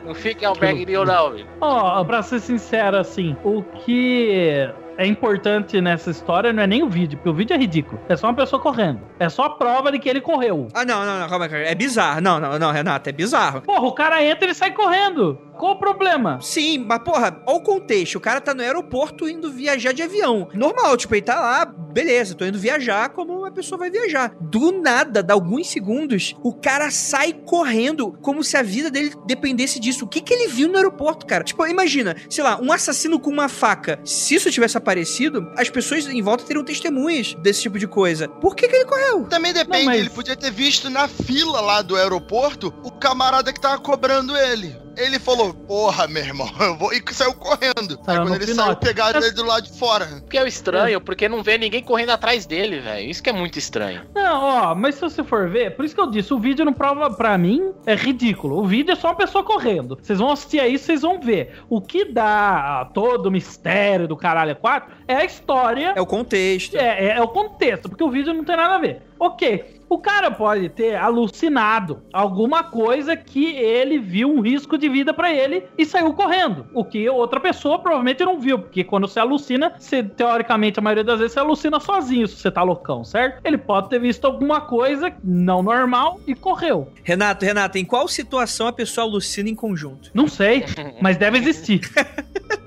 [0.05, 1.49] Não fica em Albergue nenhum, não, amigo.
[1.61, 6.89] Ó, pra ser sincero, assim, o que é importante nessa história não é nem o
[6.89, 8.01] vídeo, porque o vídeo é ridículo.
[8.09, 9.01] É só uma pessoa correndo.
[9.19, 10.69] É só a prova de que ele correu.
[10.75, 11.65] Ah, não, não, não, calma, calma.
[11.65, 12.21] É bizarro.
[12.21, 13.61] Não, não, não, Renato, é bizarro.
[13.63, 15.39] Porra, o cara entra e ele sai correndo.
[15.59, 16.41] Qual o problema?
[16.41, 18.17] Sim, mas porra, olha o contexto.
[18.17, 20.49] O cara tá no aeroporto indo viajar de avião.
[20.55, 24.35] Normal, tipo, ele tá lá, beleza, tô indo viajar como uma pessoa vai viajar.
[24.41, 29.79] Do nada, dá alguns segundos, o cara sai correndo como se a vida dele dependesse
[29.79, 30.05] disso.
[30.05, 31.45] O que que ele viu no aeroporto, cara?
[31.45, 34.01] Tipo, imagina, sei lá, um assassino com uma faca.
[34.05, 38.29] Se isso tivesse aparecido, as pessoas em volta teriam testemunhas desse tipo de coisa.
[38.29, 39.25] Por que que ele correu?
[39.25, 43.53] Também depende, Não, mas- ele podia ter visto na fila lá do aeroporto o camarada
[43.53, 44.84] que tava cobrando ele.
[44.97, 46.93] Ele falou, porra, meu irmão, eu vou.
[46.93, 47.99] E saiu correndo.
[47.99, 48.67] Aí Saiu quando no ele pinote.
[48.69, 50.07] saiu, pegaram ele do lado de fora.
[50.21, 53.09] Porque é o estranho, porque não vê ninguém correndo atrás dele, velho.
[53.11, 54.03] Isso que é muito estranho.
[54.15, 56.73] Não, ó, mas se você for ver, por isso que eu disse, o vídeo não
[56.73, 58.59] prova pra mim, é ridículo.
[58.63, 59.99] O vídeo é só uma pessoa correndo.
[60.03, 61.61] Vocês vão assistir aí, vocês vão ver.
[61.69, 66.77] O que dá todo o mistério do caralho 4 é a história, É o contexto.
[66.77, 69.03] é, é- é o contexto, porque o vídeo não tem nada a ver.
[69.19, 75.15] Ok, o cara pode ter alucinado alguma coisa que ele viu um risco de vida
[75.15, 76.67] pra ele e saiu correndo.
[76.75, 81.05] O que outra pessoa provavelmente não viu, porque quando você alucina, você, teoricamente, a maioria
[81.05, 83.41] das vezes você alucina sozinho se você tá loucão, certo?
[83.45, 86.91] Ele pode ter visto alguma coisa não normal e correu.
[87.05, 90.11] Renato, Renato, em qual situação a pessoa alucina em conjunto?
[90.13, 90.65] Não sei,
[91.01, 91.83] mas deve existir.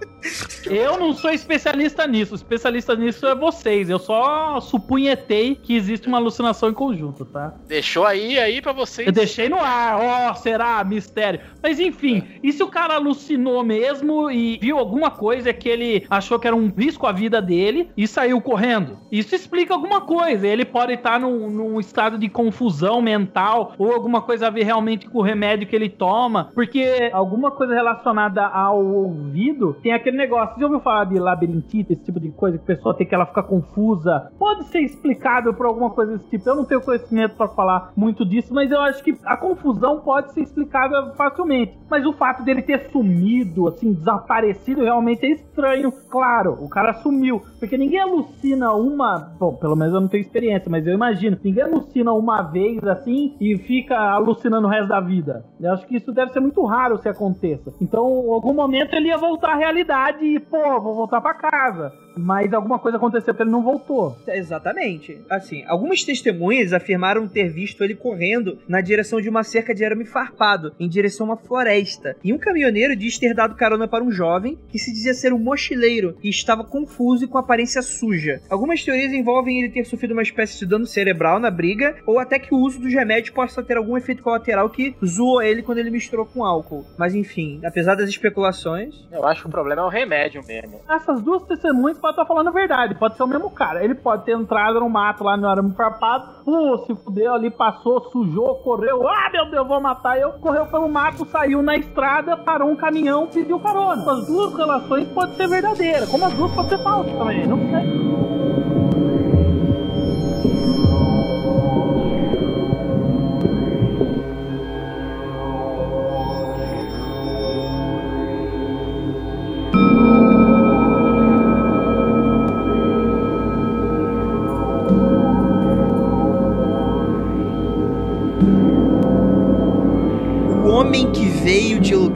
[0.66, 2.36] Eu não sou especialista nisso.
[2.36, 3.90] Especialista nisso é vocês.
[3.90, 7.54] Eu só supunhetei que existe uma alucinação em conjunto, tá?
[7.68, 9.08] Deixou aí, aí pra vocês.
[9.08, 10.84] Eu deixei no ar, ó, será?
[10.84, 11.40] Mistério.
[11.62, 16.40] Mas enfim, e se o cara alucinou mesmo e viu alguma coisa que ele achou
[16.40, 18.98] que era um risco à vida dele e saiu correndo?
[19.12, 20.48] Isso explica alguma coisa.
[20.48, 25.08] Ele pode estar num, num estado de confusão mental ou alguma coisa a ver realmente
[25.08, 30.55] com o remédio que ele toma, porque alguma coisa relacionada ao ouvido tem aquele negócio.
[30.55, 33.15] Você já ouviu falar de labirintite, esse tipo de coisa que a pessoa tem que
[33.15, 34.32] ela ficar confusa?
[34.38, 36.49] Pode ser explicável por alguma coisa desse tipo.
[36.49, 40.34] Eu não tenho conhecimento pra falar muito disso, mas eu acho que a confusão pode
[40.34, 41.78] ser explicável facilmente.
[41.89, 45.91] Mas o fato dele ter sumido, assim, desaparecido, realmente é estranho.
[46.09, 47.41] Claro, o cara sumiu.
[47.59, 49.34] Porque ninguém alucina uma.
[49.39, 51.38] Bom, pelo menos eu não tenho experiência, mas eu imagino.
[51.43, 55.45] Ninguém alucina uma vez assim e fica alucinando o resto da vida.
[55.59, 57.74] Eu acho que isso deve ser muito raro se aconteça.
[57.82, 62.07] Então, em algum momento ele ia voltar à realidade e, pô, vou voltar pra casa.
[62.18, 64.18] Mas alguma coisa aconteceu que ele não voltou.
[64.28, 65.22] Exatamente.
[65.30, 70.05] Assim, algumas testemunhas afirmaram ter visto ele correndo na direção de uma cerca de arame
[70.05, 72.15] farpado, em direção a uma floresta.
[72.24, 75.39] E um caminhoneiro diz ter dado carona para um jovem que se dizia ser um
[75.39, 78.41] mochileiro e estava confuso e com aparência suja.
[78.49, 82.39] Algumas teorias envolvem ele ter sofrido uma espécie de dano cerebral na briga, ou até
[82.39, 85.89] que o uso dos remédios possa ter algum efeito colateral que zoou ele quando ele
[85.89, 86.86] misturou com álcool.
[86.97, 90.82] Mas enfim, apesar das especulações, Eu acho que o problema é o remédio mesmo.
[90.89, 92.95] Essas duas testemunhas podem estar falando a verdade.
[92.95, 93.84] Pode ser o mesmo cara.
[93.84, 96.43] Ele pode ter entrado no mato lá no arame farpado.
[96.45, 99.08] Pô, se fudeu ali, passou, sujou, correu.
[99.08, 100.34] Ah, meu Deus, vou matar eu.
[100.34, 104.12] Correu pelo mato, saiu na estrada, parou um caminhão, pediu carona.
[104.12, 106.10] As duas relações podem ser verdadeiras.
[106.10, 107.47] Como as duas podem ser falsas também.
[107.47, 108.66] Não sei.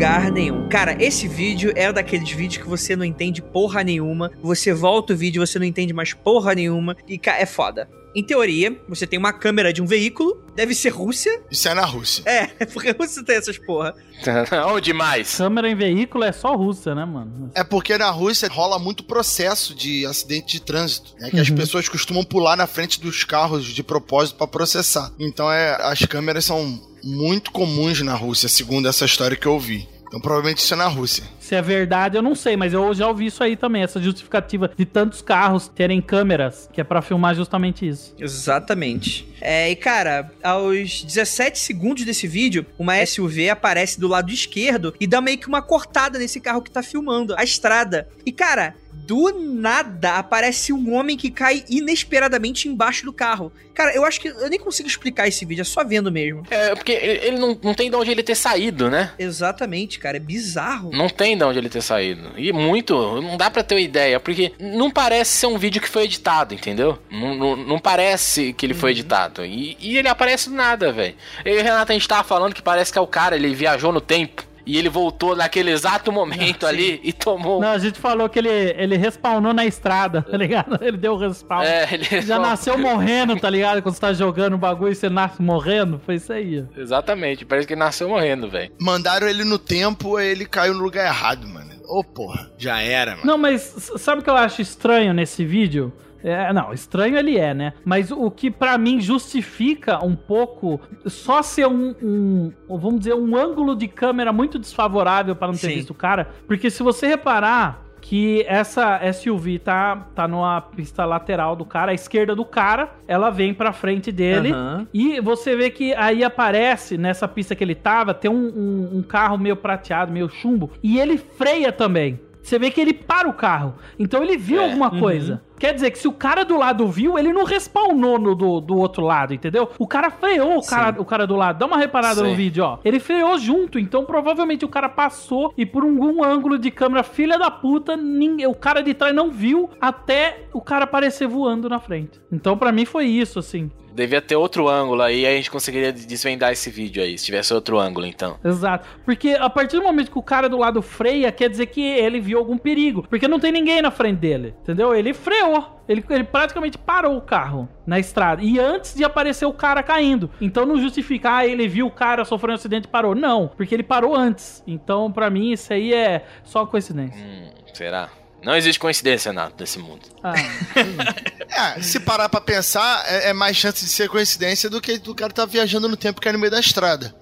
[0.02, 0.68] Lugar nenhum.
[0.68, 4.32] Cara, esse vídeo é daqueles vídeos que você não entende porra nenhuma.
[4.42, 6.98] Você volta o vídeo, você não entende mais porra nenhuma.
[7.08, 7.88] E é foda.
[8.16, 11.44] Em teoria, você tem uma câmera de um veículo, deve ser Rússia.
[11.52, 12.24] Isso é na Rússia.
[12.28, 13.94] É, porque a Rússia tem essas porra.
[14.72, 15.38] Ou demais.
[15.38, 17.52] Câmera em veículo é só russa, né, mano?
[17.54, 21.14] É porque na Rússia rola muito processo de acidente de trânsito.
[21.22, 21.56] É que as Uhum.
[21.56, 25.12] pessoas costumam pular na frente dos carros de propósito pra processar.
[25.20, 29.88] Então é, as câmeras são muito comuns na Rússia, segundo essa história que eu ouvi.
[30.12, 31.24] Então provavelmente isso é na Rússia.
[31.40, 34.70] Se é verdade, eu não sei, mas eu já ouvi isso aí também, essa justificativa
[34.76, 38.14] de tantos carros terem câmeras, que é pra filmar justamente isso.
[38.20, 39.26] Exatamente.
[39.40, 45.08] É, e cara, aos 17 segundos desse vídeo, uma SUV aparece do lado esquerdo e
[45.08, 48.10] dá meio que uma cortada nesse carro que tá filmando a estrada.
[48.26, 48.76] E cara,
[49.12, 53.52] do nada aparece um homem que cai inesperadamente embaixo do carro.
[53.74, 56.44] Cara, eu acho que eu nem consigo explicar esse vídeo, é só vendo mesmo.
[56.50, 59.12] É, porque ele ele não, não tem de onde ele ter saído, né?
[59.20, 60.92] Exatamente, cara, é bizarro.
[60.94, 62.32] Não tem de onde ele ter saído.
[62.38, 65.90] E muito, não dá pra ter uma ideia, porque não parece ser um vídeo que
[65.90, 66.98] foi editado, entendeu?
[67.10, 69.46] Não, não, não parece que ele foi editado.
[69.46, 71.16] E, e ele aparece do nada, velho.
[71.44, 73.54] Eu e o Renato, a gente tava falando que parece que é o cara, ele
[73.54, 74.50] viajou no tempo.
[74.72, 77.60] E ele voltou naquele exato momento ali e tomou.
[77.60, 80.80] Não, a gente falou que ele, ele respawnou na estrada, tá ligado?
[80.82, 81.62] Ele deu o respawn.
[81.62, 83.82] É, ele Já nasceu morrendo, tá ligado?
[83.82, 86.00] Quando você tá jogando o bagulho e você nasce morrendo.
[86.06, 86.66] Foi isso aí.
[86.78, 88.72] Exatamente, parece que ele nasceu morrendo, velho.
[88.80, 91.70] Mandaram ele no tempo, ele caiu no lugar errado, mano.
[91.90, 93.26] Ô, porra, já era, mano.
[93.26, 93.62] Não, mas
[93.98, 95.92] sabe o que eu acho estranho nesse vídeo?
[96.24, 97.74] É, não, estranho ele é, né?
[97.84, 103.36] Mas o que pra mim justifica um pouco só ser um, um- vamos dizer, um
[103.36, 105.76] ângulo de câmera muito desfavorável para não ter Sim.
[105.76, 106.30] visto o cara.
[106.48, 111.94] Porque se você reparar que essa SUV tá, tá numa pista lateral do cara, à
[111.94, 114.52] esquerda do cara, ela vem pra frente dele.
[114.52, 114.88] Aham.
[114.92, 119.04] E você vê que aí aparece nessa pista que ele tava, tem um, um- um
[119.04, 122.20] carro meio prateado, meio chumbo, e ele freia também.
[122.42, 123.76] Você vê que ele para o carro.
[124.00, 124.66] Então ele viu É.
[124.66, 125.42] alguma coisa.
[125.60, 128.76] Quer dizer que se o cara do lado viu, ele não respawnou no do, do
[128.78, 129.70] outro lado, entendeu?
[129.78, 131.60] O cara freou o cara, o cara do lado.
[131.60, 132.36] Dá uma reparada no Sim.
[132.36, 132.80] vídeo, ó.
[132.84, 137.38] Ele freou junto, então provavelmente o cara passou e por algum ângulo de câmera, filha
[137.38, 141.80] da puta, ninguém, o cara de trás não viu até o cara aparecer voando na
[141.80, 142.20] frente.
[142.32, 143.70] Então pra mim foi isso, assim.
[143.94, 147.54] Devia ter outro ângulo aí, aí a gente conseguiria desvendar esse vídeo aí, se tivesse
[147.54, 148.38] outro ângulo, então.
[148.44, 148.88] Exato.
[149.04, 152.20] Porque a partir do momento que o cara do lado freia, quer dizer que ele
[152.20, 153.06] viu algum perigo.
[153.10, 154.54] Porque não tem ninguém na frente dele.
[154.62, 154.96] Entendeu?
[154.96, 155.82] Ele freou.
[155.88, 158.42] Ele, ele praticamente parou o carro na estrada.
[158.42, 160.30] E antes de aparecer o cara caindo.
[160.40, 163.14] Então não justifica, ah, ele viu o cara sofrendo um acidente e parou.
[163.14, 164.64] Não, porque ele parou antes.
[164.66, 167.22] Então, pra mim, isso aí é só coincidência.
[167.22, 168.10] Hum, será?
[168.44, 170.02] Não existe coincidência nada nesse mundo.
[170.24, 170.34] Ah,
[171.54, 175.14] É, se parar pra pensar, é, é mais chance de ser coincidência do que do
[175.14, 177.14] cara tá viajando no tempo que é no meio da estrada.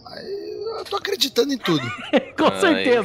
[0.78, 1.82] Eu tô acreditando em tudo.
[2.38, 2.96] com Ai.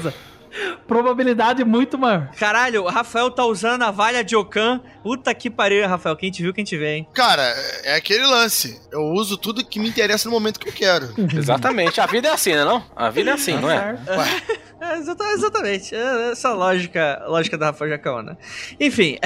[0.87, 2.31] Probabilidade muito maior.
[2.39, 4.81] Caralho, o Rafael tá usando a valha de Okan.
[5.03, 6.17] Puta que pariu, Rafael.
[6.17, 7.09] Quem te viu, quem te vê, hein?
[7.13, 7.43] Cara,
[7.85, 8.81] é aquele lance.
[8.91, 11.09] Eu uso tudo que me interessa no momento que eu quero.
[11.37, 12.01] Exatamente.
[12.01, 12.85] A vida é assim, né não?
[12.97, 13.99] A vida é assim, não é?
[14.81, 15.95] É, exata- exatamente.
[15.95, 18.37] É essa lógica, lógica da Rafael Jacaona.
[18.79, 19.17] Enfim.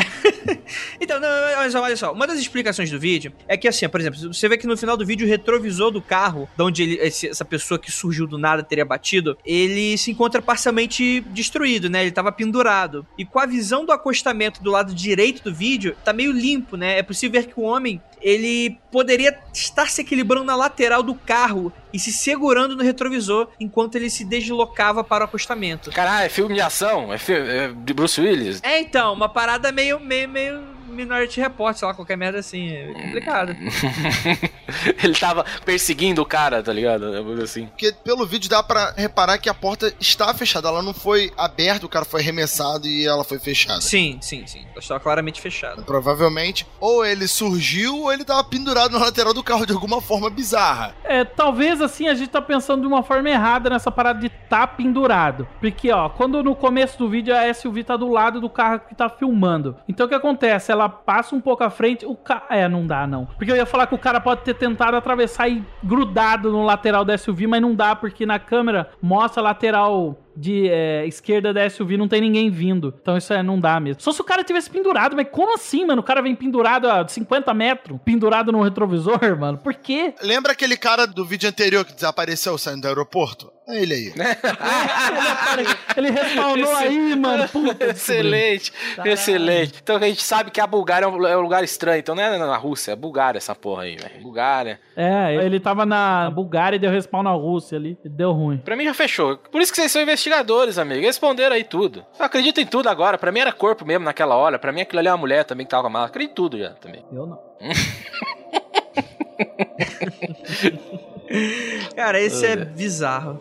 [1.01, 2.13] então, não, mas olha só.
[2.13, 4.97] Uma das explicações do vídeo é que, assim, por exemplo, você vê que no final
[4.97, 8.39] do vídeo o retrovisor do carro, de onde ele- esse- essa pessoa que surgiu do
[8.39, 12.03] nada teria batido, ele se encontra parcialmente destruído, né?
[12.03, 13.07] Ele tava pendurado.
[13.17, 16.99] E com a visão do acostamento do lado direito do vídeo, tá meio limpo, né?
[16.99, 21.73] É possível ver que o homem ele poderia estar se equilibrando na lateral do carro
[21.93, 25.91] e se segurando no retrovisor enquanto ele se deslocava para o acostamento.
[25.91, 27.13] Caralho, é filme de ação?
[27.13, 28.61] É, filme, é de Bruce Willis?
[28.63, 32.71] É, então, uma parada meio, meio, meio Minority Report, sei lá, qualquer merda assim.
[32.71, 33.57] É complicado.
[35.03, 37.15] Ele tava perseguindo o cara, tá ligado?
[37.15, 37.67] É uma coisa assim.
[37.67, 40.69] Porque pelo vídeo dá pra reparar que a porta está fechada.
[40.69, 43.81] Ela não foi aberta, o cara foi arremessado e ela foi fechada.
[43.81, 44.61] Sim, sim, sim.
[44.71, 45.83] Ela estava claramente fechada.
[45.83, 50.29] Provavelmente, ou ele surgiu ou ele tava pendurado na lateral do carro de alguma forma
[50.29, 50.95] bizarra.
[51.05, 54.67] É, talvez assim a gente tá pensando de uma forma errada nessa parada de tá
[54.67, 55.47] pendurado.
[55.61, 58.95] Porque, ó, quando no começo do vídeo a SUV tá do lado do carro que
[58.95, 59.77] tá filmando.
[59.89, 60.73] Então o que acontece?
[60.73, 62.45] Ela passa um pouco à frente, o carro.
[62.51, 63.27] É, não dá, não.
[63.27, 67.05] Porque eu ia falar que o cara pode ter tentado atravessar e grudado no lateral
[67.05, 70.17] da SUV, mas não dá, porque na câmera mostra a lateral.
[70.41, 72.95] De é, esquerda da SUV não tem ninguém vindo.
[73.03, 74.01] Então isso é, não dá mesmo.
[74.01, 76.01] Só se o cara tivesse pendurado, mas como assim, mano?
[76.01, 79.59] O cara vem pendurado a 50 metros, pendurado no retrovisor, mano.
[79.59, 80.15] Por quê?
[80.23, 83.51] Lembra aquele cara do vídeo anterior que desapareceu saindo do aeroporto?
[83.69, 84.13] É ele aí.
[85.95, 87.47] Ele respawnou aí, mano.
[87.49, 89.13] Puta, Excelente, Caralho.
[89.13, 89.81] excelente.
[89.83, 91.99] Então a gente sabe que a Bulgária é um, é lugar estranho.
[91.99, 94.23] Então não é na Rússia, é Bulgária essa porra aí, velho.
[94.23, 94.81] Bulgária.
[94.97, 97.99] É, ele tava na Bulgária e deu respawn na Rússia ali.
[98.05, 98.57] Deu ruim.
[98.59, 99.37] Pra mim já fechou.
[99.37, 101.01] Por isso que vocês são investigadores, amigo.
[101.01, 102.07] Responderam aí tudo.
[102.19, 103.19] Eu acredito em tudo agora.
[103.19, 104.57] Pra mim era corpo mesmo naquela hora.
[104.59, 106.07] Pra mim aquilo ali é uma mulher também que tava com a mala.
[106.07, 107.05] Acredito em tudo já também.
[107.13, 107.39] Eu não.
[111.95, 113.41] Cara, esse é bizarro.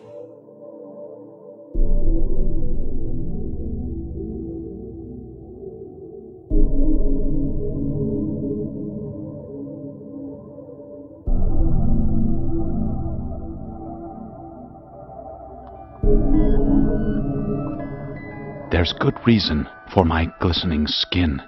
[18.70, 21.40] There's good reason for my glistening skin.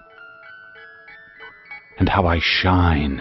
[1.98, 3.20] And how I shine.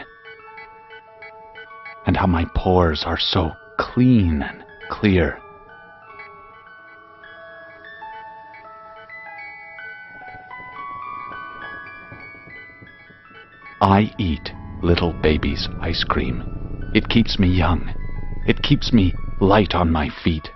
[2.05, 5.37] And how my pores are so clean and clear.
[13.81, 16.41] I eat little baby's ice cream.
[16.95, 17.93] It keeps me young.
[18.47, 20.47] It keeps me light on my feet.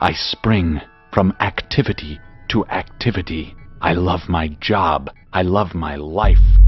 [0.00, 0.80] I spring
[1.12, 2.18] from activity
[2.48, 3.54] to activity.
[3.80, 5.10] I love my job.
[5.32, 6.67] I love my life.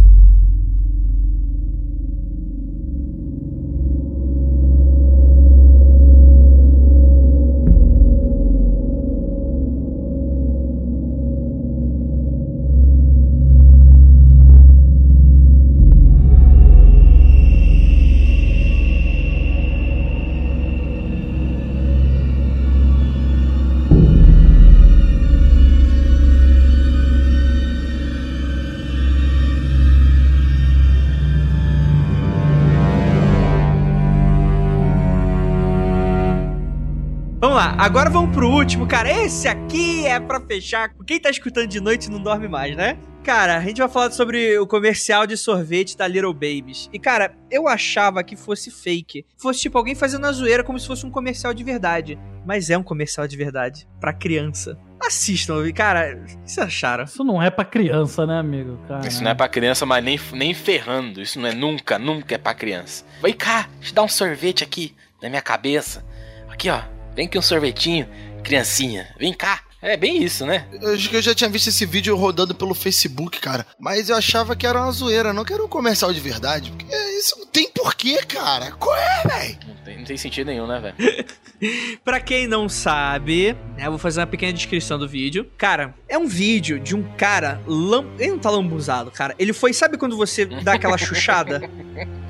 [37.91, 39.11] Agora vamos pro último, cara.
[39.11, 40.95] Esse aqui é pra fechar.
[41.05, 42.97] Quem tá escutando de noite não dorme mais, né?
[43.25, 46.89] Cara, a gente vai falar sobre o comercial de sorvete da Little Babies.
[46.93, 49.27] E, cara, eu achava que fosse fake.
[49.37, 52.17] Fosse tipo alguém fazendo a zoeira como se fosse um comercial de verdade.
[52.47, 53.89] Mas é um comercial de verdade.
[54.01, 54.79] Pra criança.
[55.05, 57.03] Assistam, cara, o que vocês acharam?
[57.03, 58.79] Isso não é pra criança, né, amigo?
[58.87, 61.21] Cara, Isso não é pra criança, mas nem, nem ferrando.
[61.21, 63.05] Isso não é nunca, nunca é pra criança.
[63.21, 66.05] Vem cá, te dar um sorvete aqui na minha cabeça.
[66.49, 67.00] Aqui, ó.
[67.15, 68.09] Vem aqui um sorvetinho.
[68.43, 69.63] Criancinha, vem cá.
[69.83, 70.67] É bem isso, né?
[70.81, 73.67] Eu acho que eu já tinha visto esse vídeo rodando pelo Facebook, cara.
[73.79, 76.71] Mas eu achava que era uma zoeira, não que era um comercial de verdade.
[76.71, 78.73] Porque isso não tem porquê, cara.
[78.73, 79.59] Qual é, velho?
[79.67, 81.27] Não tem, não tem sentido nenhum, né, velho?
[82.05, 85.51] Pra quem não sabe, né, eu vou fazer uma pequena descrição do vídeo.
[85.57, 87.61] Cara, é um vídeo de um cara.
[87.67, 88.07] Lam...
[88.19, 89.35] Ele não tá lambuzado, cara.
[89.39, 89.73] Ele foi.
[89.73, 91.63] Sabe quando você dá aquela chuchada?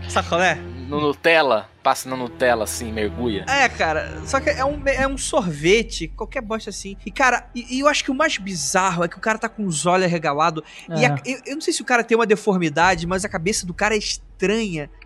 [0.08, 0.58] Sabe qual é?
[0.90, 3.44] No Nutella, passa na Nutella assim, mergulha.
[3.48, 6.96] É, cara, só que é um, é um sorvete, qualquer bosta assim.
[7.06, 9.48] E, cara, e, e eu acho que o mais bizarro é que o cara tá
[9.48, 10.62] com os olhos arregalados.
[10.88, 11.08] E É.
[11.08, 13.72] a- eu, eu não sei se o cara tem uma deformidade, mas a cabeça do
[13.72, 14.29] cara é estranha.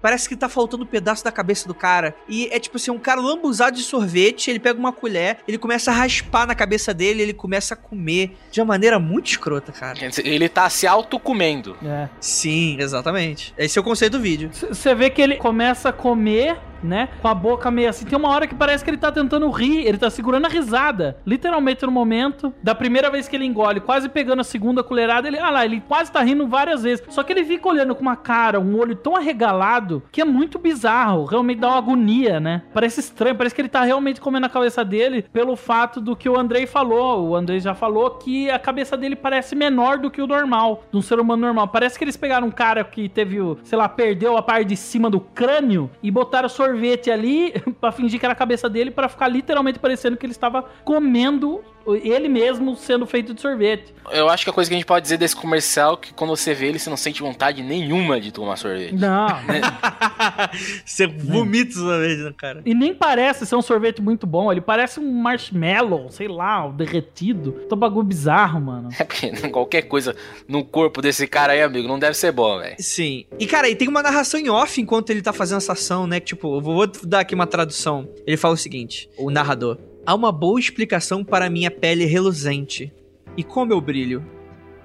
[0.00, 2.14] Parece que tá faltando um pedaço da cabeça do cara.
[2.28, 5.90] E é tipo assim, um cara lambuzado de sorvete, ele pega uma colher, ele começa
[5.90, 9.98] a raspar na cabeça dele, ele começa a comer de uma maneira muito escrota, cara.
[10.22, 11.76] Ele tá se auto-comendo.
[11.84, 12.08] É.
[12.20, 13.54] Sim, exatamente.
[13.56, 14.50] Esse é o conceito do vídeo.
[14.52, 17.08] Você vê que ele começa a comer, né?
[17.20, 18.04] Com a boca meio assim.
[18.04, 19.86] Tem uma hora que parece que ele tá tentando rir.
[19.86, 21.16] Ele tá segurando a risada.
[21.26, 22.52] Literalmente no momento.
[22.62, 25.38] Da primeira vez que ele engole, quase pegando a segunda colherada, ele.
[25.38, 27.04] Ah lá, ele quase tá rindo várias vezes.
[27.08, 30.58] Só que ele fica olhando com uma cara, um olho tão arregalado que é muito
[30.58, 31.24] bizarro.
[31.24, 32.62] Realmente dá uma agonia, né?
[32.72, 33.36] Parece estranho.
[33.36, 36.66] Parece que ele tá realmente comendo a cabeça dele pelo fato do que o Andrei
[36.66, 37.28] falou.
[37.28, 40.98] O Andrei já falou que a cabeça dele parece menor do que o normal, de
[40.98, 41.68] um ser humano normal.
[41.68, 45.08] Parece que eles pegaram um cara que teve, sei lá, perdeu a parte de cima
[45.08, 46.73] do crânio e botaram sorvete
[47.10, 50.62] ali pra fingir que era a cabeça dele pra ficar literalmente parecendo que ele estava
[50.84, 51.62] comendo
[52.02, 53.94] ele mesmo sendo feito de sorvete.
[54.10, 56.30] Eu acho que a coisa que a gente pode dizer desse comercial é que quando
[56.30, 58.94] você vê ele, você não sente vontade nenhuma de tomar sorvete.
[58.94, 59.26] Não.
[60.84, 62.62] Você vomita uma vez, né, cara?
[62.64, 64.50] E nem parece ser um sorvete muito bom.
[64.50, 67.52] Ele parece um marshmallow, sei lá, um derretido.
[67.68, 68.88] Tá um bagulho bizarro, mano.
[68.98, 70.14] É porque qualquer coisa
[70.48, 72.76] no corpo desse cara aí, amigo, não deve ser bom, velho.
[72.78, 73.24] Sim.
[73.38, 76.20] E, cara, e tem uma narração em off enquanto ele tá fazendo essa ação, né?
[76.20, 78.08] Que, tipo, eu vou dar aqui uma tradução.
[78.26, 79.78] Ele fala o seguinte: o narrador.
[80.06, 82.92] Há uma boa explicação para minha pele reluzente.
[83.38, 84.22] E como eu brilho.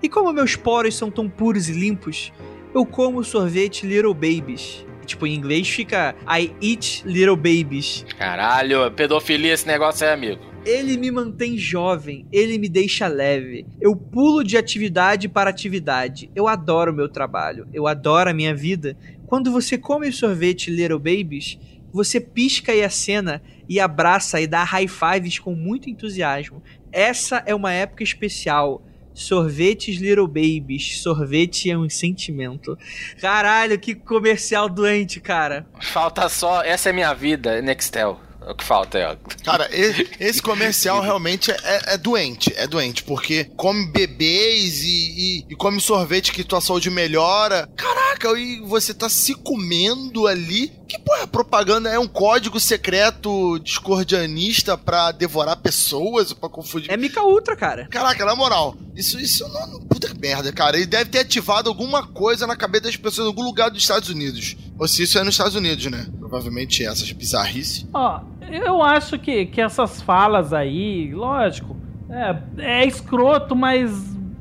[0.02, 2.32] E como meus poros são tão puros e limpos,
[2.74, 4.86] eu como sorvete Little Babies.
[5.06, 8.06] Tipo, em inglês fica I eat Little Babies.
[8.18, 10.42] Caralho, pedofilia esse negócio aí, amigo.
[10.66, 13.66] Ele me mantém jovem, ele me deixa leve.
[13.82, 16.32] Eu pulo de atividade para atividade.
[16.34, 18.96] Eu adoro o meu trabalho, eu adoro a minha vida.
[19.28, 21.60] Quando você come sorvete Little Babies,
[21.92, 26.62] você pisca e acena e abraça e dá high fives com muito entusiasmo.
[26.92, 28.84] Essa é uma época especial.
[29.14, 31.02] Sorvetes Little Babies.
[31.02, 32.78] Sorvete é um sentimento.
[33.22, 35.68] Caralho, que comercial doente, cara.
[35.82, 38.20] Falta só, essa é minha vida, Nextel.
[38.42, 39.16] É o que falta aí, ó.
[39.44, 45.56] Cara, esse comercial realmente é, é doente, é doente, porque come bebês e, e- e
[45.56, 47.70] come sorvete que tua saúde melhora.
[47.76, 50.72] Caraca, e você tá se comendo ali.
[50.90, 56.92] Que porra, propaganda é um código secreto discordianista pra devorar pessoas, pra confundir.
[56.92, 57.88] É Mica Ultra, cara.
[57.88, 59.82] Caraca, na moral, isso, isso não.
[59.82, 60.78] Puta merda, cara.
[60.78, 64.10] Ele deve ter ativado alguma coisa na cabeça das pessoas em algum lugar dos Estados
[64.10, 64.58] Unidos.
[64.80, 66.08] Ou se isso é nos Estados Unidos, né?
[66.18, 67.86] Provavelmente essas bizarrices.
[67.94, 71.78] Ó, eu acho que, que essas falas aí, lógico,
[72.10, 73.92] é, é escroto, mas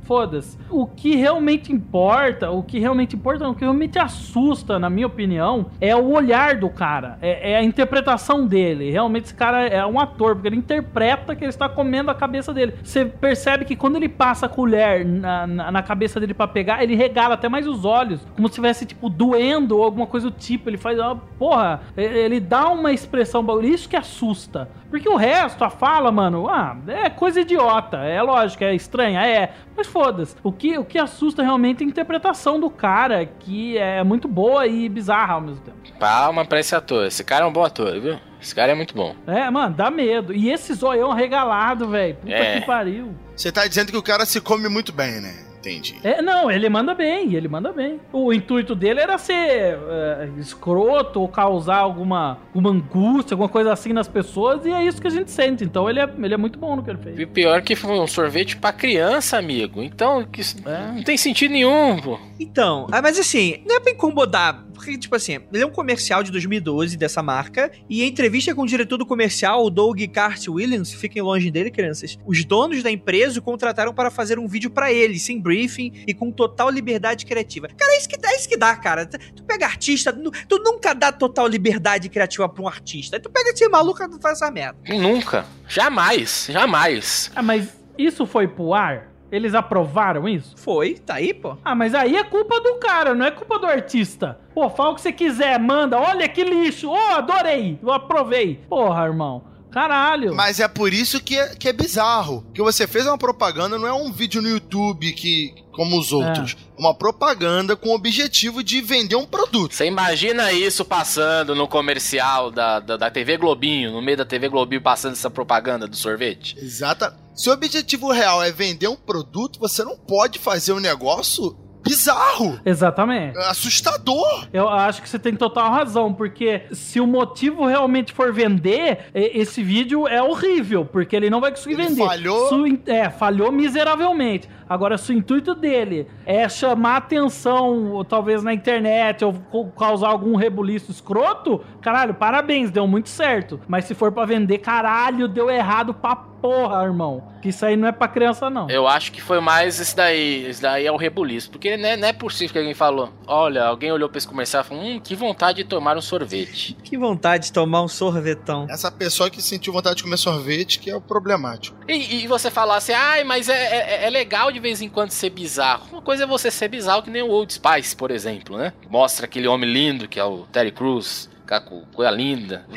[0.09, 0.59] foda-se.
[0.71, 5.67] O que realmente importa, o que realmente importa, o que realmente assusta, na minha opinião,
[5.79, 8.91] é o olhar do cara, é, é a interpretação dele.
[8.91, 12.55] Realmente esse cara é um ator, porque ele interpreta que ele está comendo a cabeça
[12.55, 12.73] dele.
[12.83, 16.83] Você percebe que quando ele passa a colher na, na, na cabeça dele pra pegar,
[16.83, 20.37] ele regala até mais os olhos, como se estivesse, tipo, doendo ou alguma coisa do
[20.37, 20.71] tipo.
[20.71, 24.71] Ele faz, ó, porra, ele dá uma expressão, isso que assusta.
[24.91, 29.53] Porque o resto, a fala, mano, ah, é coisa idiota, é lógico, é estranha, é,
[29.77, 30.35] mas foda-se.
[30.43, 34.67] O que, o que assusta realmente é a interpretação do cara, que é muito boa
[34.67, 35.77] e bizarra ao mesmo tempo.
[35.99, 37.07] Palma pra esse ator.
[37.07, 38.19] Esse cara é um bom ator, viu?
[38.41, 39.15] Esse cara é muito bom.
[39.27, 40.33] É, mano, dá medo.
[40.33, 42.61] E esse zoião regalado, velho, puta É.
[42.61, 43.15] que pariu.
[43.37, 45.35] Você tá dizendo que o cara se come muito bem, né?
[45.59, 45.97] Entendi.
[46.05, 48.01] É, não, ele manda bem, ele manda bem.
[48.13, 53.93] O intuito dele era ser é, escroto ou causar alguma, alguma angústia, alguma coisa assim
[53.93, 55.65] nas pessoas, e é isso que a gente sente.
[55.65, 57.19] Então ele é, ele é muito bom no que ele fez.
[57.19, 59.83] E pior que foi um sorvete pra criança, amigo.
[59.83, 62.19] Então, que isso não tem sentido nenhum, pô.
[62.39, 66.23] Então, ah, mas assim, não é pra incomodar, porque, tipo assim, ele é um comercial
[66.23, 70.47] de 2012 dessa marca, e em entrevista com o diretor do comercial, o Doug Cart
[70.49, 74.71] Williams, fiquem longe dele, crianças, os donos da empresa o contrataram para fazer um vídeo
[74.71, 77.69] pra ele, sem briefing e com total liberdade criativa.
[77.77, 79.07] Cara, é isso que, é isso que dá, cara.
[79.07, 83.17] Tu pega artista, tu nunca dá total liberdade criativa pra um artista.
[83.17, 84.79] Aí tu pega esse maluco e faz essa merda.
[84.89, 85.45] Nunca.
[85.67, 86.47] Jamais.
[86.51, 87.31] Jamais.
[87.35, 89.09] Ah, mas isso foi pro ar?
[89.31, 90.57] Eles aprovaram isso?
[90.57, 91.57] Foi, tá aí, pô.
[91.65, 94.39] Ah, mas aí é culpa do cara, não é culpa do artista.
[94.55, 95.99] Pô, fala o que você quiser, manda.
[95.99, 96.91] Olha que lixo.
[96.91, 97.79] Ô, adorei.
[97.83, 98.61] Eu aprovei.
[98.69, 99.43] Porra, irmão.
[99.71, 100.35] Caralho.
[100.35, 102.45] Mas é por isso que é, que é bizarro.
[102.55, 105.55] Que você fez uma propaganda, não é um vídeo no YouTube que.
[105.73, 106.57] Como os outros.
[106.77, 109.75] Uma propaganda com o objetivo de vender um produto.
[109.75, 114.49] Você imagina isso passando no comercial da, da, da TV Globinho, no meio da TV
[114.49, 116.57] Globinho passando essa propaganda do sorvete?
[116.59, 117.17] Exata.
[117.33, 121.57] Se o objetivo real é vender um produto, você não pode fazer um negócio
[121.89, 122.61] bizarro.
[122.65, 123.37] Exatamente.
[123.39, 124.47] Assustador.
[124.53, 129.63] Eu acho que você tem total razão, porque se o motivo realmente for vender, esse
[129.63, 132.05] vídeo é horrível, porque ele não vai conseguir Ele vender.
[132.07, 132.67] falhou?
[132.67, 134.49] In- é, falhou miseravelmente.
[134.69, 140.37] Agora, se o intuito dele é chamar atenção, ou talvez na internet, ou causar algum
[140.37, 143.61] rebuliço escroto, caralho, parabéns, deu muito certo.
[143.67, 147.23] Mas se for pra vender, caralho, deu errado pra porra, irmão.
[147.43, 148.69] Que isso aí não é pra criança, não.
[148.69, 150.45] Eu acho que foi mais esse daí.
[150.47, 151.51] Esse daí é o rebuliço.
[151.51, 153.13] Porque não é, não é possível que alguém falou.
[153.27, 156.77] Olha, alguém olhou pra esse comercial e falou: Hum, que vontade de tomar um sorvete.
[156.83, 158.67] Que vontade de tomar um sorvetão.
[158.69, 161.77] Essa pessoa que sentiu vontade de comer sorvete que é o problemático.
[161.89, 165.11] E, e você falar assim, ai, mas é, é, é legal de vez em quando
[165.11, 165.87] ser bizarro.
[165.93, 168.73] Uma coisa é você ser bizarro, que nem o Old Spice, por exemplo, né?
[168.91, 171.29] Mostra aquele homem lindo que é o Terry Crews,
[171.67, 172.67] com coisa linda.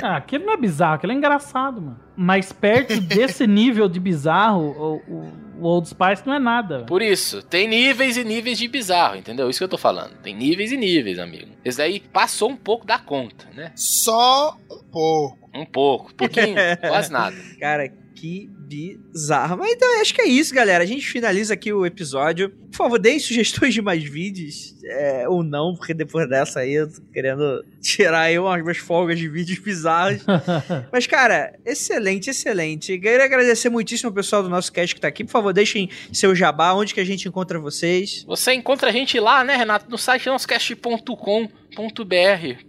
[0.00, 1.98] Ah, aquele não é bizarro, aquele é engraçado, mano.
[2.16, 6.84] Mas perto desse nível de bizarro, o, o- o Old Spice não é nada.
[6.84, 9.48] Por isso, tem níveis e níveis de bizarro, entendeu?
[9.50, 10.14] Isso que eu tô falando.
[10.22, 11.52] Tem níveis e níveis, amigo.
[11.64, 13.70] Esse daí passou um pouco da conta, né?
[13.76, 15.50] Só um pouco.
[15.54, 16.56] Um pouco, pouquinho,
[16.88, 17.36] quase nada.
[17.60, 19.58] Cara, que bizarro.
[19.58, 20.82] Mas então acho que é isso, galera.
[20.82, 22.50] A gente finaliza aqui o episódio.
[22.50, 24.74] Por favor, deem sugestões de mais vídeos.
[24.84, 29.18] é, ou não, porque depois dessa aí eu tô querendo tirar aí umas minhas folgas
[29.18, 30.22] de vídeos bizarros.
[30.90, 32.98] Mas, cara, excelente, excelente.
[32.98, 35.24] Queria agradecer muitíssimo ao pessoal do nosso cast que tá aqui.
[35.24, 38.24] Por favor, deixem seu jabá, onde que a gente encontra vocês.
[38.26, 39.90] Você encontra a gente lá, né, Renato?
[39.90, 41.61] No site noscast.com.br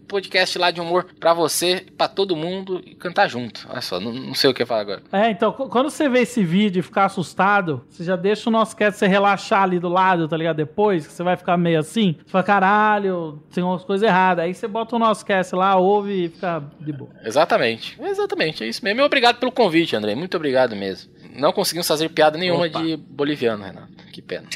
[0.07, 3.65] Podcast lá de humor pra você, pra todo mundo e cantar junto.
[3.69, 5.01] Olha só, não, não sei o que falar agora.
[5.11, 8.51] É, então, qu- quando você vê esse vídeo e ficar assustado, você já deixa o
[8.53, 10.57] nosso cast você relaxar ali do lado, tá ligado?
[10.57, 14.45] Depois, que você vai ficar meio assim, você fala, caralho, tem umas coisas erradas.
[14.45, 17.09] Aí você bota o nosso cast lá, ouve e fica de boa.
[17.23, 17.97] Exatamente.
[18.01, 19.01] Exatamente, é isso mesmo.
[19.01, 20.13] E obrigado pelo convite, André.
[20.15, 21.11] Muito obrigado mesmo.
[21.35, 22.79] Não conseguimos fazer piada nenhuma Opa.
[22.81, 23.91] de boliviano, Renato.
[24.11, 24.47] Que pena.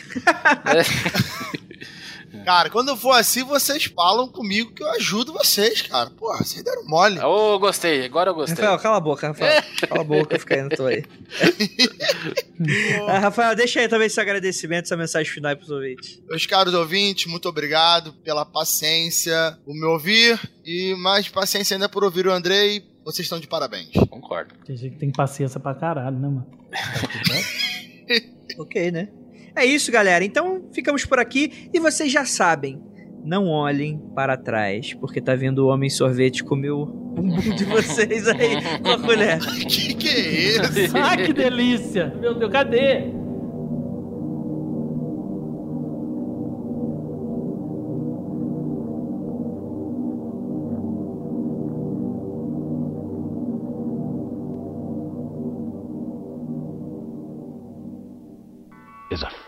[0.66, 0.84] É.
[2.44, 6.10] Cara, quando for assim, vocês falam comigo que eu ajudo vocês, cara.
[6.10, 7.20] Pô, vocês deram mole.
[7.20, 8.06] Ô, gostei.
[8.06, 8.56] Agora eu gostei.
[8.64, 9.64] Rafael, cala a boca, Rafael.
[9.88, 11.04] Cala a boca, fica aí, não tô aí.
[13.08, 16.20] Ah, Rafael, deixa aí também seu agradecimento, essa mensagem final aí pros ouvintes.
[16.28, 22.04] Meus caros ouvintes, muito obrigado pela paciência, por me ouvir e mais paciência ainda por
[22.04, 22.84] ouvir o Andrei.
[23.06, 23.92] Vocês estão de parabéns.
[24.10, 24.56] Concordo.
[24.66, 26.48] Tem gente que tem paciência pra caralho, né, mano?
[28.58, 29.10] Ok, né?
[29.58, 30.24] É isso, galera.
[30.24, 32.80] Então, ficamos por aqui e vocês já sabem.
[33.26, 38.28] Não olhem para trás, porque tá vindo o homem sorvete comer o bumbum de vocês
[38.28, 39.40] aí com a colher.
[39.68, 40.96] que que é isso?
[40.96, 42.14] Ai, que delícia!
[42.22, 43.17] Meu Deus, cadê?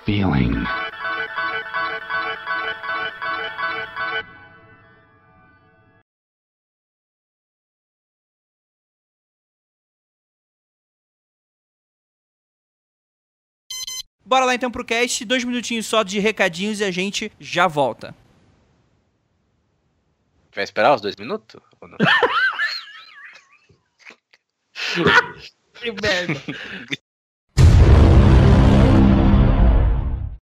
[0.09, 0.65] Feeling.
[14.25, 18.15] Bora lá então pro cast, dois minutinhos só de recadinhos e a gente já volta.
[20.55, 21.61] Vai esperar os dois minutos?
[21.79, 21.97] Ou não?
[25.79, 26.33] Que merda.